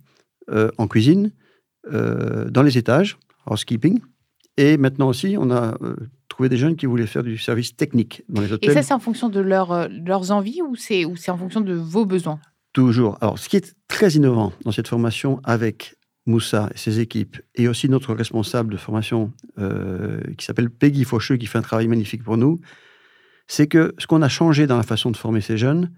euh, 0.50 0.72
en 0.76 0.88
cuisine, 0.88 1.30
euh, 1.92 2.50
dans 2.50 2.64
les 2.64 2.78
étages, 2.78 3.16
housekeeping. 3.46 4.00
Et 4.56 4.76
maintenant 4.76 5.06
aussi, 5.06 5.36
on 5.38 5.52
a 5.52 5.76
euh, 5.82 5.94
trouvé 6.40 6.48
des 6.48 6.56
jeunes 6.56 6.74
qui 6.74 6.86
voulaient 6.86 7.06
faire 7.06 7.22
du 7.22 7.36
service 7.36 7.76
technique 7.76 8.22
dans 8.30 8.40
les 8.40 8.50
hôtels. 8.50 8.70
Et 8.70 8.72
ça, 8.72 8.82
c'est 8.82 8.94
en 8.94 8.98
fonction 8.98 9.28
de 9.28 9.40
leur, 9.40 9.90
leurs 9.90 10.30
envies 10.30 10.62
ou 10.62 10.74
c'est 10.74 11.04
en 11.04 11.36
fonction 11.36 11.60
de 11.60 11.74
vos 11.74 12.06
besoins? 12.06 12.40
Toujours. 12.72 13.18
Alors, 13.20 13.38
ce 13.38 13.50
qui 13.50 13.56
est 13.56 13.74
très 13.88 14.12
innovant 14.12 14.54
dans 14.64 14.72
cette 14.72 14.88
formation 14.88 15.42
avec 15.44 15.96
Moussa 16.24 16.70
et 16.74 16.78
ses 16.78 16.98
équipes, 16.98 17.36
et 17.56 17.68
aussi 17.68 17.90
notre 17.90 18.14
responsable 18.14 18.72
de 18.72 18.78
formation 18.78 19.34
qui 20.38 20.46
s'appelle 20.46 20.70
Peggy 20.70 21.04
Faucheux, 21.04 21.36
qui 21.36 21.44
fait 21.44 21.58
un 21.58 21.62
travail 21.62 21.88
magnifique 21.88 22.24
pour 22.24 22.38
nous, 22.38 22.58
c'est 23.46 23.66
que 23.66 23.94
ce 23.98 24.06
qu'on 24.06 24.22
a 24.22 24.28
changé 24.30 24.66
dans 24.66 24.78
la 24.78 24.82
façon 24.82 25.10
de 25.10 25.18
former 25.18 25.42
ces 25.42 25.58
jeunes, 25.58 25.90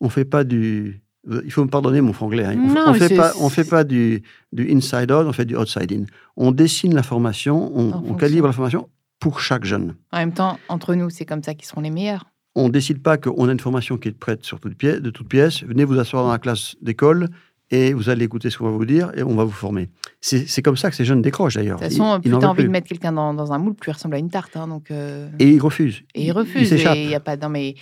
on 0.00 0.08
fait 0.08 0.24
pas 0.24 0.44
du. 0.44 1.02
Il 1.44 1.50
faut 1.50 1.64
me 1.64 1.68
pardonner 1.68 2.00
mon 2.00 2.14
franglais. 2.14 2.44
Hein. 2.44 2.56
on, 2.86 2.92
ne 2.92 2.98
fait 2.98 3.14
pas, 3.14 3.32
on 3.40 3.50
fait 3.50 3.68
pas 3.68 3.84
du, 3.84 4.22
du 4.52 4.72
inside 4.72 5.10
out, 5.10 5.26
on 5.26 5.32
fait 5.32 5.44
du 5.44 5.54
outside 5.54 5.92
in. 5.92 6.04
On 6.36 6.50
dessine 6.52 6.94
la 6.94 7.02
formation, 7.02 7.76
on, 7.76 8.14
calibre 8.14 8.46
la 8.46 8.52
formation 8.52 8.88
pour 9.20 9.40
chaque 9.40 9.64
jeune. 9.64 9.94
En 10.12 10.18
même 10.18 10.32
temps, 10.32 10.58
entre 10.68 10.94
nous, 10.94 11.10
c'est 11.10 11.24
comme 11.24 11.42
ça 11.42 11.54
qu'ils 11.54 11.66
seront 11.66 11.80
les 11.80 11.90
meilleurs. 11.90 12.26
On 12.54 12.68
décide 12.68 13.02
pas 13.02 13.18
qu'on 13.18 13.48
a 13.48 13.52
une 13.52 13.60
formation 13.60 13.98
qui 13.98 14.08
est 14.08 14.18
prête 14.18 14.44
sur 14.44 14.60
toute 14.60 14.76
pièce, 14.76 15.00
de 15.00 15.10
toutes 15.10 15.28
pièces. 15.28 15.62
Venez 15.62 15.84
vous 15.84 15.98
asseoir 15.98 16.24
dans 16.24 16.32
la 16.32 16.38
classe 16.38 16.74
d'école 16.80 17.28
et 17.70 17.92
vous 17.92 18.08
allez 18.08 18.24
écouter 18.24 18.48
ce 18.48 18.58
qu'on 18.58 18.64
va 18.64 18.70
vous 18.70 18.86
dire 18.86 19.10
et 19.14 19.22
on 19.22 19.34
va 19.34 19.44
vous 19.44 19.50
former. 19.50 19.90
C'est 20.20 20.62
comme 20.62 20.76
ça 20.76 20.88
que 20.88 20.96
ces 20.96 21.04
jeunes 21.04 21.20
décrochent 21.20 21.54
d'ailleurs. 21.54 21.78
De 21.78 21.84
toute 21.84 21.92
façon, 21.92 22.20
plus 22.20 22.30
tu 22.30 22.36
as 22.36 22.48
envie 22.48 22.64
de 22.64 22.68
mettre 22.68 22.88
quelqu'un 22.88 23.12
dans, 23.12 23.52
un 23.52 23.58
moule, 23.58 23.74
plus 23.74 23.90
il 23.90 23.94
ressemble 23.94 24.14
à 24.14 24.18
une 24.18 24.30
tarte. 24.30 24.56
Hein, 24.56 24.68
donc, 24.68 24.90
euh. 24.90 25.28
Et 25.38 25.50
ils 25.50 25.60
refusent. 25.60 26.02
Et 26.14 26.26
ils 26.26 26.32
refusent. 26.32 26.70
Il 26.70 27.08
n'y 27.08 27.14
a 27.14 27.20
pas. 27.20 27.36
Non, 27.36 27.48
mais 27.48 27.74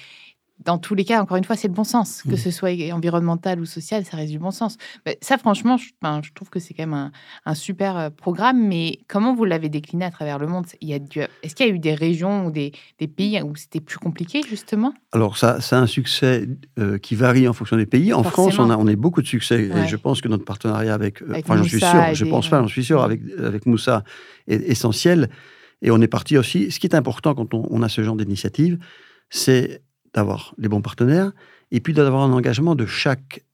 dans 0.60 0.78
tous 0.78 0.94
les 0.94 1.04
cas, 1.04 1.20
encore 1.20 1.36
une 1.36 1.44
fois, 1.44 1.56
c'est 1.56 1.66
le 1.66 1.74
bon 1.74 1.84
sens. 1.84 2.22
Que 2.22 2.34
mmh. 2.34 2.36
ce 2.36 2.50
soit 2.50 2.92
environnemental 2.92 3.60
ou 3.60 3.64
social, 3.64 4.04
ça 4.04 4.16
reste 4.16 4.30
du 4.30 4.38
bon 4.38 4.52
sens. 4.52 4.76
ça, 5.20 5.36
franchement, 5.36 5.76
je, 5.76 5.86
je 6.22 6.32
trouve 6.32 6.48
que 6.48 6.60
c'est 6.60 6.74
quand 6.74 6.86
même 6.86 7.10
un, 7.44 7.54
super 7.54 7.96
euh, 7.96 8.10
programme. 8.10 8.66
Mais 8.66 9.00
comment 9.08 9.34
vous 9.34 9.44
l'avez 9.44 9.68
décliné 9.68 10.04
à 10.04 10.10
travers 10.10 10.38
le 10.38 10.46
monde? 10.46 10.66
Est-ce 10.80 11.54
qu'il 11.54 11.66
y 11.66 11.68
a 11.68 11.72
eu 11.72 11.78
des 11.80 11.94
régions 11.94 12.46
ou 12.46 12.50
des, 12.52 12.72
pays 13.16 13.40
où 13.42 13.56
c'était 13.56 13.80
plus 13.80 13.98
compliqué, 13.98 14.42
justement? 14.48 14.94
Alors, 15.12 15.36
ça, 15.36 15.60
ça 15.60 15.78
a 15.78 15.80
un 15.80 15.86
succès 15.86 16.48
euh, 16.78 16.98
qui 16.98 17.16
varie 17.16 17.48
en 17.48 17.52
fonction 17.52 17.76
des 17.76 17.86
pays. 17.86 18.12
En 18.12 18.22
France, 18.22 18.58
on 18.58 18.70
a, 18.70 18.76
on 18.76 18.86
a 18.86 18.94
beaucoup 18.94 19.22
de 19.22 19.26
succès. 19.26 19.64
Et 19.64 19.88
je 19.88 19.96
pense 19.96 20.20
que 20.20 20.28
notre 20.28 20.44
partenariat 20.44 20.94
avec... 20.94 21.20
Euh, 21.22 21.34
enfin, 21.36 21.56
j'en 21.56 21.64
suis 21.64 21.80
sûr. 21.80 22.14
Je 22.14 22.24
pense 22.24 22.48
pas, 22.48 22.60
j'en 22.60 22.68
suis 22.68 22.84
sûr. 22.84 23.02
Avec, 23.02 23.22
avec 23.38 23.66
Moussa 23.66 24.04
est 24.46 24.62
essentiel. 24.62 25.30
Et 25.82 25.90
on 25.90 26.00
est 26.00 26.08
parti 26.08 26.38
aussi... 26.38 26.70
Ce 26.70 26.78
qui 26.78 26.86
est 26.86 26.94
important 26.94 27.34
quand 27.34 27.52
on 27.54 27.82
a 27.82 27.88
ce 27.88 28.02
genre 28.02 28.16
d'initiative, 28.16 28.78
c'est 29.28 29.82
d'avoir 30.14 30.54
les 30.58 30.68
bons 30.68 30.80
partenaires 30.80 31.32
et 31.70 31.80
puis 31.80 31.92
d'avoir 31.92 32.22
un 32.22 32.32
engagement 32.32 32.74
de 32.74 32.86
chaque, 32.86 33.44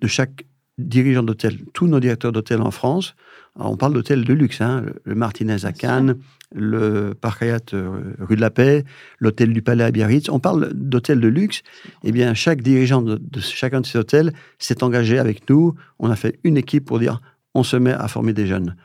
de 0.00 0.06
chaque 0.06 0.44
dirigeant 0.78 1.22
d'hôtel. 1.22 1.58
Tous 1.72 1.86
nos 1.86 2.00
directeurs 2.00 2.32
d'hôtel 2.32 2.60
en 2.62 2.70
France, 2.70 3.14
on 3.56 3.76
parle 3.76 3.94
d'hôtels 3.94 4.24
de 4.24 4.32
luxe, 4.32 4.60
hein, 4.60 4.84
le 5.04 5.14
Martinez 5.14 5.64
à 5.64 5.72
Cannes, 5.72 6.16
le 6.54 7.14
Parc 7.14 7.42
Hyatt 7.42 7.74
euh, 7.74 8.14
rue 8.18 8.36
de 8.36 8.40
la 8.40 8.50
Paix, 8.50 8.84
l'hôtel 9.18 9.52
du 9.52 9.62
Palais 9.62 9.84
à 9.84 9.90
Biarritz, 9.90 10.28
on 10.28 10.40
parle 10.40 10.72
d'hôtels 10.72 11.20
de 11.20 11.28
luxe. 11.28 11.62
Eh 12.02 12.12
bien, 12.12 12.34
chaque 12.34 12.62
dirigeant 12.62 13.02
de, 13.02 13.20
chacun 13.40 13.80
de 13.80 13.86
ces 13.86 13.98
hôtels 13.98 14.32
s'est 14.58 14.82
engagé 14.82 15.18
avec 15.18 15.48
nous. 15.48 15.74
On 15.98 16.10
a 16.10 16.16
fait 16.16 16.38
une 16.44 16.56
équipe 16.56 16.84
pour 16.84 16.98
dire 16.98 17.20
on 17.54 17.62
se 17.62 17.76
met 17.76 17.92
à 17.92 18.08
former 18.08 18.32
des 18.32 18.46
jeunes. 18.46 18.76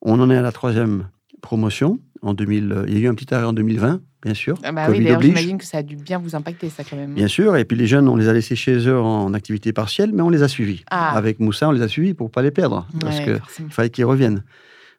On 0.00 0.20
en 0.20 0.30
est 0.30 0.36
à 0.36 0.42
la 0.42 0.52
troisième 0.52 1.08
promotion. 1.44 2.00
En 2.22 2.34
2000, 2.34 2.84
il 2.88 2.94
y 2.94 2.96
a 2.96 3.00
eu 3.00 3.08
un 3.08 3.14
petit 3.14 3.32
arrêt 3.32 3.44
en 3.44 3.52
2020 3.52 4.00
bien 4.24 4.34
sûr. 4.34 4.56
Ah 4.64 4.72
bah 4.72 4.86
oui, 4.88 5.06
j'imagine 5.20 5.58
que 5.58 5.64
ça 5.64 5.78
a 5.78 5.82
dû 5.82 5.96
bien 5.96 6.18
vous 6.18 6.34
impacter, 6.34 6.70
ça, 6.70 6.82
quand 6.82 6.96
même. 6.96 7.14
Bien 7.14 7.28
sûr, 7.28 7.56
et 7.56 7.64
puis 7.66 7.76
les 7.76 7.86
jeunes, 7.86 8.08
on 8.08 8.16
les 8.16 8.28
a 8.28 8.32
laissés 8.32 8.56
chez 8.56 8.88
eux 8.88 8.98
en 8.98 9.34
activité 9.34 9.72
partielle, 9.72 10.12
mais 10.12 10.22
on 10.22 10.30
les 10.30 10.42
a 10.42 10.48
suivis. 10.48 10.82
Ah. 10.90 11.14
Avec 11.14 11.40
Moussa, 11.40 11.68
on 11.68 11.72
les 11.72 11.82
a 11.82 11.88
suivis 11.88 12.14
pour 12.14 12.28
ne 12.28 12.30
pas 12.30 12.42
les 12.42 12.50
perdre, 12.50 12.88
parce 13.00 13.20
qu'il 13.20 13.38
fallait 13.70 13.90
qu'ils 13.90 14.06
reviennent. 14.06 14.42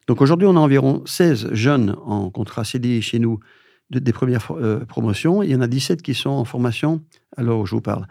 Donc 0.06 0.22
aujourd'hui, 0.22 0.46
on 0.46 0.56
a 0.56 0.60
environ 0.60 1.02
16 1.04 1.48
jeunes 1.52 1.96
en 2.04 2.30
contrat 2.30 2.64
CDI 2.64 3.02
chez 3.02 3.18
nous 3.18 3.40
des 3.90 4.12
premières 4.12 4.46
euh, 4.52 4.84
promotions. 4.84 5.42
Il 5.42 5.50
y 5.50 5.56
en 5.56 5.60
a 5.60 5.66
17 5.66 6.02
qui 6.02 6.14
sont 6.14 6.30
en 6.30 6.44
formation 6.44 7.02
à 7.36 7.42
l'heure 7.42 7.58
où 7.58 7.66
je 7.66 7.74
vous 7.74 7.80
parle. 7.80 8.06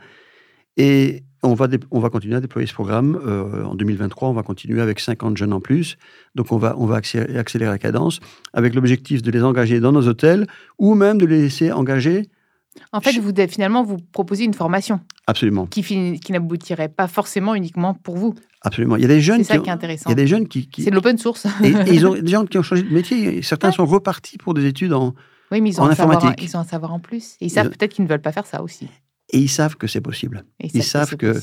Et 0.76 1.24
on 1.46 1.54
va, 1.54 1.68
on 1.92 2.00
va 2.00 2.10
continuer 2.10 2.36
à 2.36 2.42
déployer 2.42 2.68
ce 2.68 2.74
programme. 2.74 3.20
Euh, 3.26 3.64
en 3.64 3.76
2023, 3.76 4.30
on 4.30 4.34
va 4.34 4.44
continuer 4.44 4.82
avec 4.82 5.00
50 5.00 5.38
jeunes 5.38 5.54
en 5.54 5.62
plus. 5.62 5.98
Donc, 6.36 6.52
on 6.52 6.58
va, 6.58 6.76
on 6.78 6.86
va 6.86 6.96
accélérer, 6.98 7.38
accélérer 7.38 7.72
la 7.72 7.78
cadence 7.78 8.20
avec 8.54 8.76
l'objectif 8.76 9.22
de 9.22 9.32
les 9.32 9.44
engager 9.44 9.80
dans 9.80 9.92
nos 9.92 10.08
hôtels 10.08 10.48
ou 10.78 10.96
même 10.96 11.18
de 11.18 11.26
les 11.26 11.42
laisser 11.42 11.72
engager. 11.72 12.30
En 12.92 13.02
fait, 13.02 13.18
vous, 13.20 13.32
finalement, 13.48 13.84
vous 13.84 13.98
proposez 14.12 14.44
une 14.44 14.54
formation. 14.54 15.00
Absolument. 15.28 15.66
Qui, 15.66 15.82
qui 15.84 16.32
n'aboutirait 16.32 16.90
pas 16.90 17.08
forcément 17.08 17.56
uniquement 17.56 17.94
pour 17.94 18.18
vous. 18.18 18.36
Absolument. 18.62 18.96
Il 18.96 19.02
y 19.02 19.06
a 19.06 19.08
des 19.08 19.22
jeunes. 19.22 19.44
C'est 19.44 19.54
ça 19.54 19.60
qui, 19.60 19.70
est 19.70 19.74
intéressant. 19.74 20.10
Il 20.10 20.12
y 20.12 20.14
a 20.14 20.16
des 20.16 20.28
jeunes 20.28 20.48
qui. 20.48 20.68
C'est 20.78 20.90
de 20.90 20.96
l'open 20.96 21.18
source. 21.18 21.46
et, 21.64 21.74
ils 21.88 22.06
ont 22.06 22.16
des 22.22 22.32
gens 22.32 22.46
qui 22.46 22.58
ont 22.58 22.64
changé 22.64 22.84
de 22.84 22.94
métier. 22.94 23.42
Certains 23.42 23.72
sont 23.72 23.86
repartis 23.86 24.38
pour 24.38 24.54
des 24.54 24.66
études 24.66 24.94
en. 24.94 25.14
Oui, 25.52 25.62
mais 25.62 25.70
ils 25.70 25.80
ont, 25.80 25.86
un 25.86 25.94
savoir, 25.94 26.36
ils 26.42 26.58
ont 26.58 26.60
un 26.60 26.64
savoir 26.64 26.92
en 26.92 27.00
plus. 27.00 27.36
Et 27.40 27.46
ils 27.46 27.50
savent 27.50 27.70
peut-être 27.70 27.94
qu'ils 27.94 28.04
ne 28.04 28.10
veulent 28.10 28.22
pas 28.22 28.32
faire 28.32 28.48
ça 28.48 28.64
aussi. 28.64 28.90
Et 29.36 29.40
ils 29.40 29.50
savent 29.50 29.76
que 29.76 29.88
c'est 29.88 30.02
possible. 30.02 30.46
ils, 30.62 30.82
savent 30.82 31.18
que, 31.18 31.36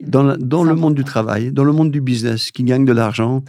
dans, 0.00 0.36
dans 0.36 0.64
le 0.64 0.74
monde 0.74 0.94
du 0.94 1.04
travail, 1.04 1.52
dans 1.52 1.64
le 1.64 1.72
monde 1.72 1.92
du 1.92 2.00
business, 2.00 2.50
qui 2.50 2.64
gagnent 2.64 2.84
de 2.84 2.92
l'argent, 2.92 3.44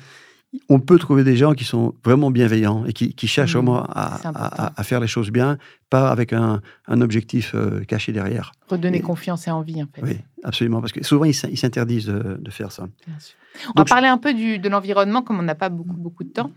on 0.69 0.79
peut 0.79 0.99
trouver 0.99 1.23
des 1.23 1.35
gens 1.35 1.53
qui 1.53 1.63
sont 1.63 1.93
vraiment 2.03 2.31
bienveillants 2.31 2.85
et 2.85 2.93
qui, 2.93 3.27
cherchent 3.27 3.55
mmh. 3.55 3.59
vraiment 3.59 3.85
à, 3.89 4.83
faire 4.83 4.99
les 4.99 5.07
choses 5.07 5.31
bien, 5.31 5.57
pas 5.89 6.09
avec 6.09 6.33
un, 6.33 6.61
objectif 6.89 7.53
euh, 7.55 7.83
caché 7.85 8.11
derrière. 8.11 8.51
Redonner 8.67 9.01
confiance 9.01 9.47
et 9.47 9.51
envie, 9.51 9.81
en 9.81 9.87
fait. 9.93 10.01
Oui, 10.01 10.17
absolument, 10.43 10.81
parce 10.81 10.91
que 10.91 11.03
souvent, 11.03 11.25
ils 11.25 11.33
s'interdisent 11.33 12.07
de, 12.07 12.51
faire 12.51 12.71
ça. 12.71 12.87
On 13.75 13.81
va 13.81 13.85
parler 13.85 14.07
un 14.07 14.17
peu 14.17 14.33
du, 14.33 14.59
de 14.59 14.69
l'environnement, 14.69 15.21
comme 15.21 15.39
on 15.39 15.43
n'a 15.43 15.55
pas 15.55 15.69
beaucoup, 15.69 15.95
beaucoup 15.95 16.23
de 16.23 16.29
temps. 16.29 16.51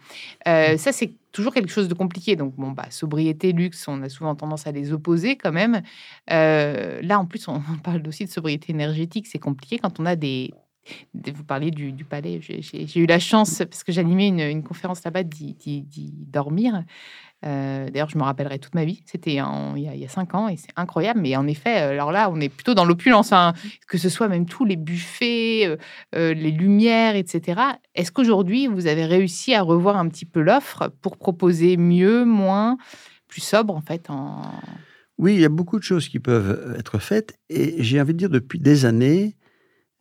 Euh, 0.47 0.77
ça, 0.77 0.93
c'est 0.93 1.13
toujours 1.33 1.55
quelque 1.55 1.71
chose 1.71 1.89
de 1.89 1.95
compliqué. 1.95 2.37
Donc, 2.37 2.55
bon, 2.57 2.73
bah, 2.73 2.87
sobriété, 2.91 3.53
luxe, 3.53 3.87
on 3.89 4.03
a 4.03 4.09
souvent 4.09 4.35
tendance 4.35 4.67
à 4.67 4.73
les 4.73 4.93
opposer 4.93 5.37
quand 5.37 5.53
même. 5.53 5.83
Euh, 6.31 7.01
là, 7.03 7.19
en 7.19 7.27
plus, 7.27 7.49
on 7.49 7.61
parle 7.83 8.07
aussi 8.07 8.25
de 8.25 8.31
sobriété 8.31 8.73
énergétique. 8.73 9.27
C'est 9.27 9.39
compliqué 9.39 9.79
quand 9.79 10.01
on 10.01 10.07
a 10.07 10.17
des 10.17 10.53
vous 11.15 11.45
parliez 11.45 11.71
du, 11.71 12.05
palais. 12.05 12.41
J'ai 12.41 13.01
eu 13.01 13.07
la 13.07 13.19
chance, 13.19 13.59
parce 13.59 13.85
que 13.85 13.93
j'animais 13.93 14.29
une, 14.29 14.41
une, 14.41 14.63
conférence 14.63 15.05
là-bas, 15.05 15.23
d'y 15.23 16.13
dormir. 16.29 16.85
Euh, 17.47 17.89
d'ailleurs, 17.89 18.11
je 18.11 18.19
me 18.19 18.23
rappellerai 18.23 18.59
toute 18.59 18.75
ma 18.75 18.85
vie. 18.85 19.03
C'était 19.07 19.33
il, 19.33 19.37
y 19.37 20.05
a 20.05 20.09
cinq 20.09 20.35
ans 20.35 20.49
et 20.49 20.57
c'est 20.57 20.73
incroyable. 20.77 21.21
Mais 21.21 21.37
en 21.37 21.47
effet, 21.47 21.81
euh, 21.83 21.91
alors 21.91 22.13
là, 22.13 22.31
on 22.31 22.41
est 22.41 22.49
plutôt 22.49 22.75
dans 22.75 22.85
l'opulence, 22.85 23.33
hein. 23.33 23.55
que 23.89 23.99
ce 23.99 24.09
soit 24.09 24.29
même 24.29 24.47
tous 24.47 24.65
les 24.65 24.77
buffets, 24.77 25.77
euh, 26.15 26.35
les 26.35 26.51
lumières, 26.51 27.17
etc. 27.17 27.61
Est-ce 27.95 28.13
qu'aujourd'hui, 28.13 28.67
vous 28.67 28.87
avez 28.87 29.07
réussi 29.07 29.55
à 29.55 29.63
revoir 29.63 29.97
un 29.97 30.09
petit 30.09 30.27
peu 30.27 30.41
l'offre 30.41 30.93
pour 31.01 31.17
proposer 31.17 31.77
mieux, 31.77 32.25
moins, 32.25 32.77
plus 33.29 33.41
sobre 33.41 33.75
en 33.75 33.81
fait 33.81 34.11
en... 34.11 34.43
Oui, 35.19 35.35
il 35.35 35.41
y 35.41 35.45
a 35.45 35.51
beaucoup 35.51 35.79
de 35.79 35.85
choses 35.85 36.09
qui 36.09 36.19
peuvent 36.19 36.77
être 36.79 36.99
faites. 36.99 37.39
Et 37.51 37.83
j'ai 37.83 38.01
envie 38.01 38.15
de 38.15 38.19
dire, 38.19 38.31
depuis 38.31 38.59
des 38.59 38.87
années, 38.87 39.37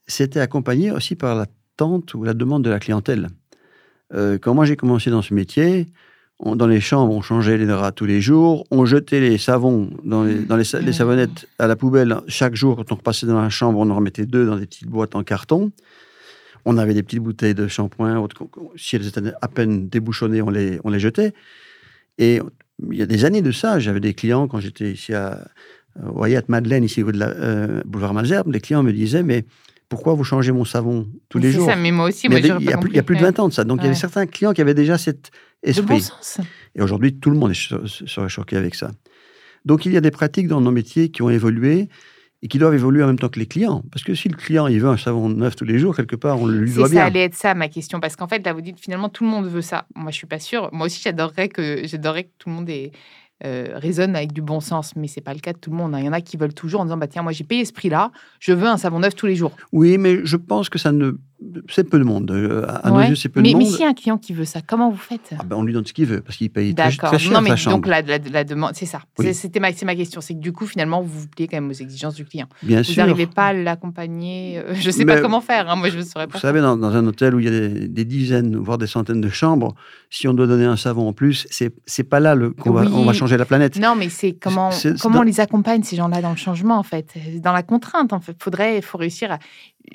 c'était 0.09 0.39
accompagné 0.39 0.91
aussi 0.91 1.15
par 1.15 1.35
l'attente 1.35 2.13
ou 2.13 2.23
la 2.23 2.33
demande 2.33 2.63
de 2.63 2.69
la 2.69 2.79
clientèle. 2.79 3.29
Euh, 4.13 4.37
quand 4.37 4.53
moi 4.53 4.65
j'ai 4.65 4.75
commencé 4.75 5.09
dans 5.09 5.21
ce 5.21 5.33
métier, 5.33 5.87
dans 6.43 6.67
les 6.67 6.79
chambres, 6.79 7.13
on 7.13 7.21
changeait 7.21 7.57
les 7.57 7.65
draps 7.65 7.95
tous 7.95 8.05
les 8.05 8.21
jours, 8.21 8.65
on 8.71 8.85
jetait 8.85 9.19
les 9.19 9.37
savons 9.37 9.89
dans 10.05 10.23
les, 10.23 10.39
dans 10.39 10.55
les, 10.55 10.63
savonnettes 10.63 11.49
à 11.59 11.67
la 11.67 11.75
poubelle 11.75 12.21
chaque 12.27 12.55
jour. 12.55 12.77
Quand 12.77 12.93
on 12.93 12.95
repassait 12.95 13.27
dans 13.27 13.41
la 13.41 13.49
chambre, 13.49 13.79
on 13.79 13.89
en 13.89 13.95
remettait 13.95 14.25
deux 14.25 14.45
dans 14.45 14.55
des 14.55 14.65
petites 14.65 14.87
boîtes 14.87 15.15
en 15.15 15.23
carton. 15.23 15.71
On 16.63 16.77
avait 16.77 16.93
des 16.93 17.03
petites 17.03 17.19
bouteilles 17.19 17.55
de 17.55 17.67
shampoing. 17.67 18.25
Si 18.77 18.95
elles 18.95 19.07
étaient 19.07 19.33
à 19.41 19.47
peine 19.49 19.89
débouchonnées, 19.89 20.41
on 20.41 20.49
les, 20.49 20.79
on 20.83 20.89
les 20.89 20.99
jetait. 20.99 21.33
Et 22.17 22.41
il 22.89 22.97
y 22.97 23.01
a 23.01 23.05
des 23.05 23.25
années 23.25 23.41
de 23.41 23.51
ça, 23.51 23.79
j'avais 23.79 23.99
des 23.99 24.13
clients 24.13 24.47
quand 24.47 24.59
j'étais 24.59 24.91
ici 24.91 25.13
à, 25.13 25.45
à 25.97 26.41
Madeleine, 26.47 26.83
ici 26.83 27.03
au 27.03 27.11
de 27.11 27.17
la, 27.17 27.29
euh, 27.29 27.81
boulevard 27.85 28.13
Malzerbe, 28.13 28.51
les 28.51 28.61
clients 28.61 28.83
me 28.83 28.93
disaient, 28.93 29.23
mais 29.23 29.45
pourquoi 29.89 30.13
vous 30.13 30.23
changez 30.23 30.51
mon 30.51 30.65
savon 30.65 31.07
tous 31.29 31.39
les 31.39 31.51
jours 31.51 31.65
ça, 31.65 31.75
mais 31.75 31.91
moi 31.91 32.07
aussi, 32.09 32.27
il, 32.27 32.33
y 32.33 32.71
a, 32.71 33.03
plus, 33.03 33.15
de 33.15 33.21
20 33.21 33.39
ans 33.39 33.47
de 33.49 33.53
ça. 33.53 33.63
Donc, 33.63 33.79
il 33.81 33.85
y 33.85 33.87
avait 33.87 33.95
certains 33.95 34.27
clients 34.27 34.53
qui 34.53 34.61
avaient 34.61 34.75
déjà 34.75 34.97
cet 34.97 35.31
esprit. 35.63 36.07
Et 36.75 36.81
aujourd'hui, 36.81 37.15
tout 37.15 37.31
le 37.31 37.37
monde 37.37 37.53
serait 37.53 38.29
choqué 38.29 38.55
avec 38.55 38.75
ça. 38.75 38.91
Donc, 39.65 39.85
il 39.85 39.91
y 39.91 39.97
a 39.97 40.01
des 40.01 40.11
pratiques 40.11 40.47
dans 40.47 40.61
nos 40.61 40.71
métiers 40.71 41.09
qui 41.09 41.23
ont 41.23 41.29
évolué 41.29 41.89
et 42.41 42.47
qui 42.47 42.57
doivent 42.57 42.75
évoluer 42.75 43.03
en 43.03 43.07
même 43.07 43.19
temps 43.19 43.29
que 43.29 43.39
les 43.39 43.47
clients. 43.47 43.83
Parce 43.91 44.03
que 44.03 44.13
si 44.13 44.29
le 44.29 44.37
client, 44.37 44.67
il 44.67 44.79
veut 44.79 44.87
un 44.87 44.97
savon 44.97 45.27
neuf 45.27 45.55
tous 45.55 45.65
les 45.65 45.79
jours, 45.79 45.95
quelque 45.95 46.15
part, 46.15 46.39
on 46.39 46.45
le 46.45 46.59
lui 46.59 46.73
doit 46.73 46.87
bien. 46.87 47.01
Ça 47.01 47.05
allait 47.07 47.23
être 47.23 47.35
ça, 47.35 47.53
ma 47.53 47.67
question. 47.67 47.99
Parce 47.99 48.15
qu'en 48.15 48.27
fait, 48.27 48.45
là, 48.45 48.53
vous 48.53 48.61
dites, 48.61 48.79
finalement, 48.79 49.09
tout 49.09 49.25
le 49.25 49.29
monde 49.29 49.47
veut 49.47 49.61
ça. 49.61 49.87
Moi, 49.95 50.11
je 50.11 50.17
suis 50.17 50.27
pas 50.27 50.39
sûre. 50.39 50.69
Moi 50.71 50.85
aussi, 50.85 51.01
j'adorerais 51.03 51.49
que, 51.49 51.81
j'adorerais 51.85 52.25
que 52.25 52.31
tout 52.37 52.49
le 52.49 52.55
monde 52.55 52.69
ait 52.69 52.91
euh, 53.45 53.71
raisonnent 53.75 54.15
avec 54.15 54.33
du 54.33 54.41
bon 54.41 54.59
sens, 54.59 54.95
mais 54.95 55.07
c'est 55.07 55.21
pas 55.21 55.33
le 55.33 55.39
cas 55.39 55.53
de 55.53 55.57
tout 55.57 55.69
le 55.71 55.77
monde. 55.77 55.95
hein. 55.95 55.99
Il 55.99 56.05
y 56.05 56.09
en 56.09 56.13
a 56.13 56.21
qui 56.21 56.37
veulent 56.37 56.53
toujours 56.53 56.81
en 56.81 56.85
disant 56.85 56.97
bah 56.97 57.07
tiens 57.07 57.21
moi 57.23 57.31
j'ai 57.31 57.43
payé 57.43 57.63
ce 57.65 57.73
prix-là, 57.73 58.11
je 58.39 58.53
veux 58.53 58.67
un 58.67 58.77
savon 58.77 58.99
neuf 58.99 59.15
tous 59.15 59.25
les 59.27 59.35
jours. 59.35 59.51
Oui, 59.71 59.97
mais 59.97 60.25
je 60.25 60.35
pense 60.37 60.69
que 60.69 60.77
ça 60.77 60.91
ne. 60.91 61.13
C'est 61.69 61.89
peu 61.89 61.97
de 61.99 62.03
monde. 62.03 62.29
Euh, 62.31 62.65
À 62.83 62.91
nos 62.91 62.99
yeux, 63.01 63.15
c'est 63.15 63.29
peu 63.29 63.41
mais, 63.41 63.53
de 63.53 63.57
mais 63.57 63.63
monde. 63.63 63.79
y 63.79 63.83
a 63.83 63.87
un 63.87 63.93
client 63.93 64.17
qui 64.17 64.33
veut 64.33 64.43
ça, 64.45 64.59
comment 64.65 64.89
vous 64.91 64.97
faites? 64.97 65.33
Ah 65.39 65.43
ben, 65.45 65.55
on 65.55 65.63
lui 65.63 65.71
donne 65.71 65.85
ce 65.85 65.93
qu'il 65.93 66.05
veut, 66.05 66.19
parce 66.19 66.37
qu'il 66.37 66.49
paye 66.49 66.75
très, 66.75 66.91
cher 66.91 67.31
Non, 67.31 67.41
mais 67.41 67.51
sa 67.51 67.55
chambre. 67.55 67.77
donc 67.77 67.87
la, 67.87 68.01
la- 68.01 68.17
la 68.17 68.43
demande, 68.43 68.71
c'est 68.75 68.85
ça. 68.85 68.99
Oui. 69.17 69.33
C'était 69.33 69.61
ma, 69.61 69.69
ma 69.85 69.95
question. 69.95 70.19
C'est 70.19 70.33
que 70.33 70.39
du 70.39 70.51
coup, 70.51 70.65
finalement, 70.65 71.01
vous 71.01 71.21
vous 71.21 71.27
pliez 71.27 71.47
quand 71.47 71.55
même 71.57 71.69
aux 71.69 71.73
exigences 71.73 72.15
du 72.15 72.25
client. 72.25 72.47
Bien 72.61 72.79
Vous 72.79 72.83
sûr. 72.83 72.97
n'arrivez 73.05 73.25
pas 73.27 73.47
à 73.47 73.53
l'accompagner. 73.53 74.57
euh, 74.59 74.73
je 74.75 74.91
sais 74.91 75.05
Mais- 75.05 75.15
pas 75.15 75.21
comment 75.21 75.41
faire. 75.41 75.69
hein, 75.69 75.75
moi, 75.75 75.89
je 75.89 75.97
ne 75.97 76.03
saurais 76.03 76.25
Vous 76.25 76.33
pas. 76.33 76.39
savez, 76.39 76.59
dans, 76.61 76.75
dans 76.77 76.93
un 76.95 77.05
hôtel 77.07 77.33
où 77.35 77.39
il 77.39 77.45
y 77.45 77.47
a 77.47 77.51
des, 77.51 77.87
des 77.87 78.05
dizaines, 78.05 78.57
voire 78.57 78.77
des 78.77 78.87
centaines 78.87 79.21
de 79.21 79.29
chambres, 79.29 79.75
si 80.09 80.27
on 80.27 80.33
doit 80.33 80.47
donner 80.47 80.65
un 80.65 80.75
savon 80.77 81.07
en 81.07 81.13
plus, 81.13 81.47
c'est 81.49 81.73
c'est 81.85 82.03
pas 82.03 82.19
là 82.19 82.35
qu'on 82.59 82.71
va, 82.71 82.81
on 82.91 83.05
va 83.05 83.13
changer 83.13 83.37
la 83.37 83.45
planète. 83.45 83.77
Non, 83.79 83.95
mais 83.97 84.09
c'est 84.09 84.33
comment, 84.33 84.71
comment 84.99 85.15
dans- 85.15 85.21
on 85.21 85.23
les 85.23 85.39
accompagne, 85.39 85.83
ces 85.83 85.95
gens-là, 85.95 86.21
dans 86.21 86.31
le 86.31 86.35
changement, 86.37 86.77
en 86.77 86.83
fait? 86.83 87.13
Dans 87.41 87.53
la 87.53 87.63
contrainte, 87.63 88.11
en 88.13 88.19
fait. 88.19 88.35
Faudrait, 88.41 88.77
il 88.77 88.81
faut 88.83 88.97
réussir 88.97 89.31
à. 89.31 89.39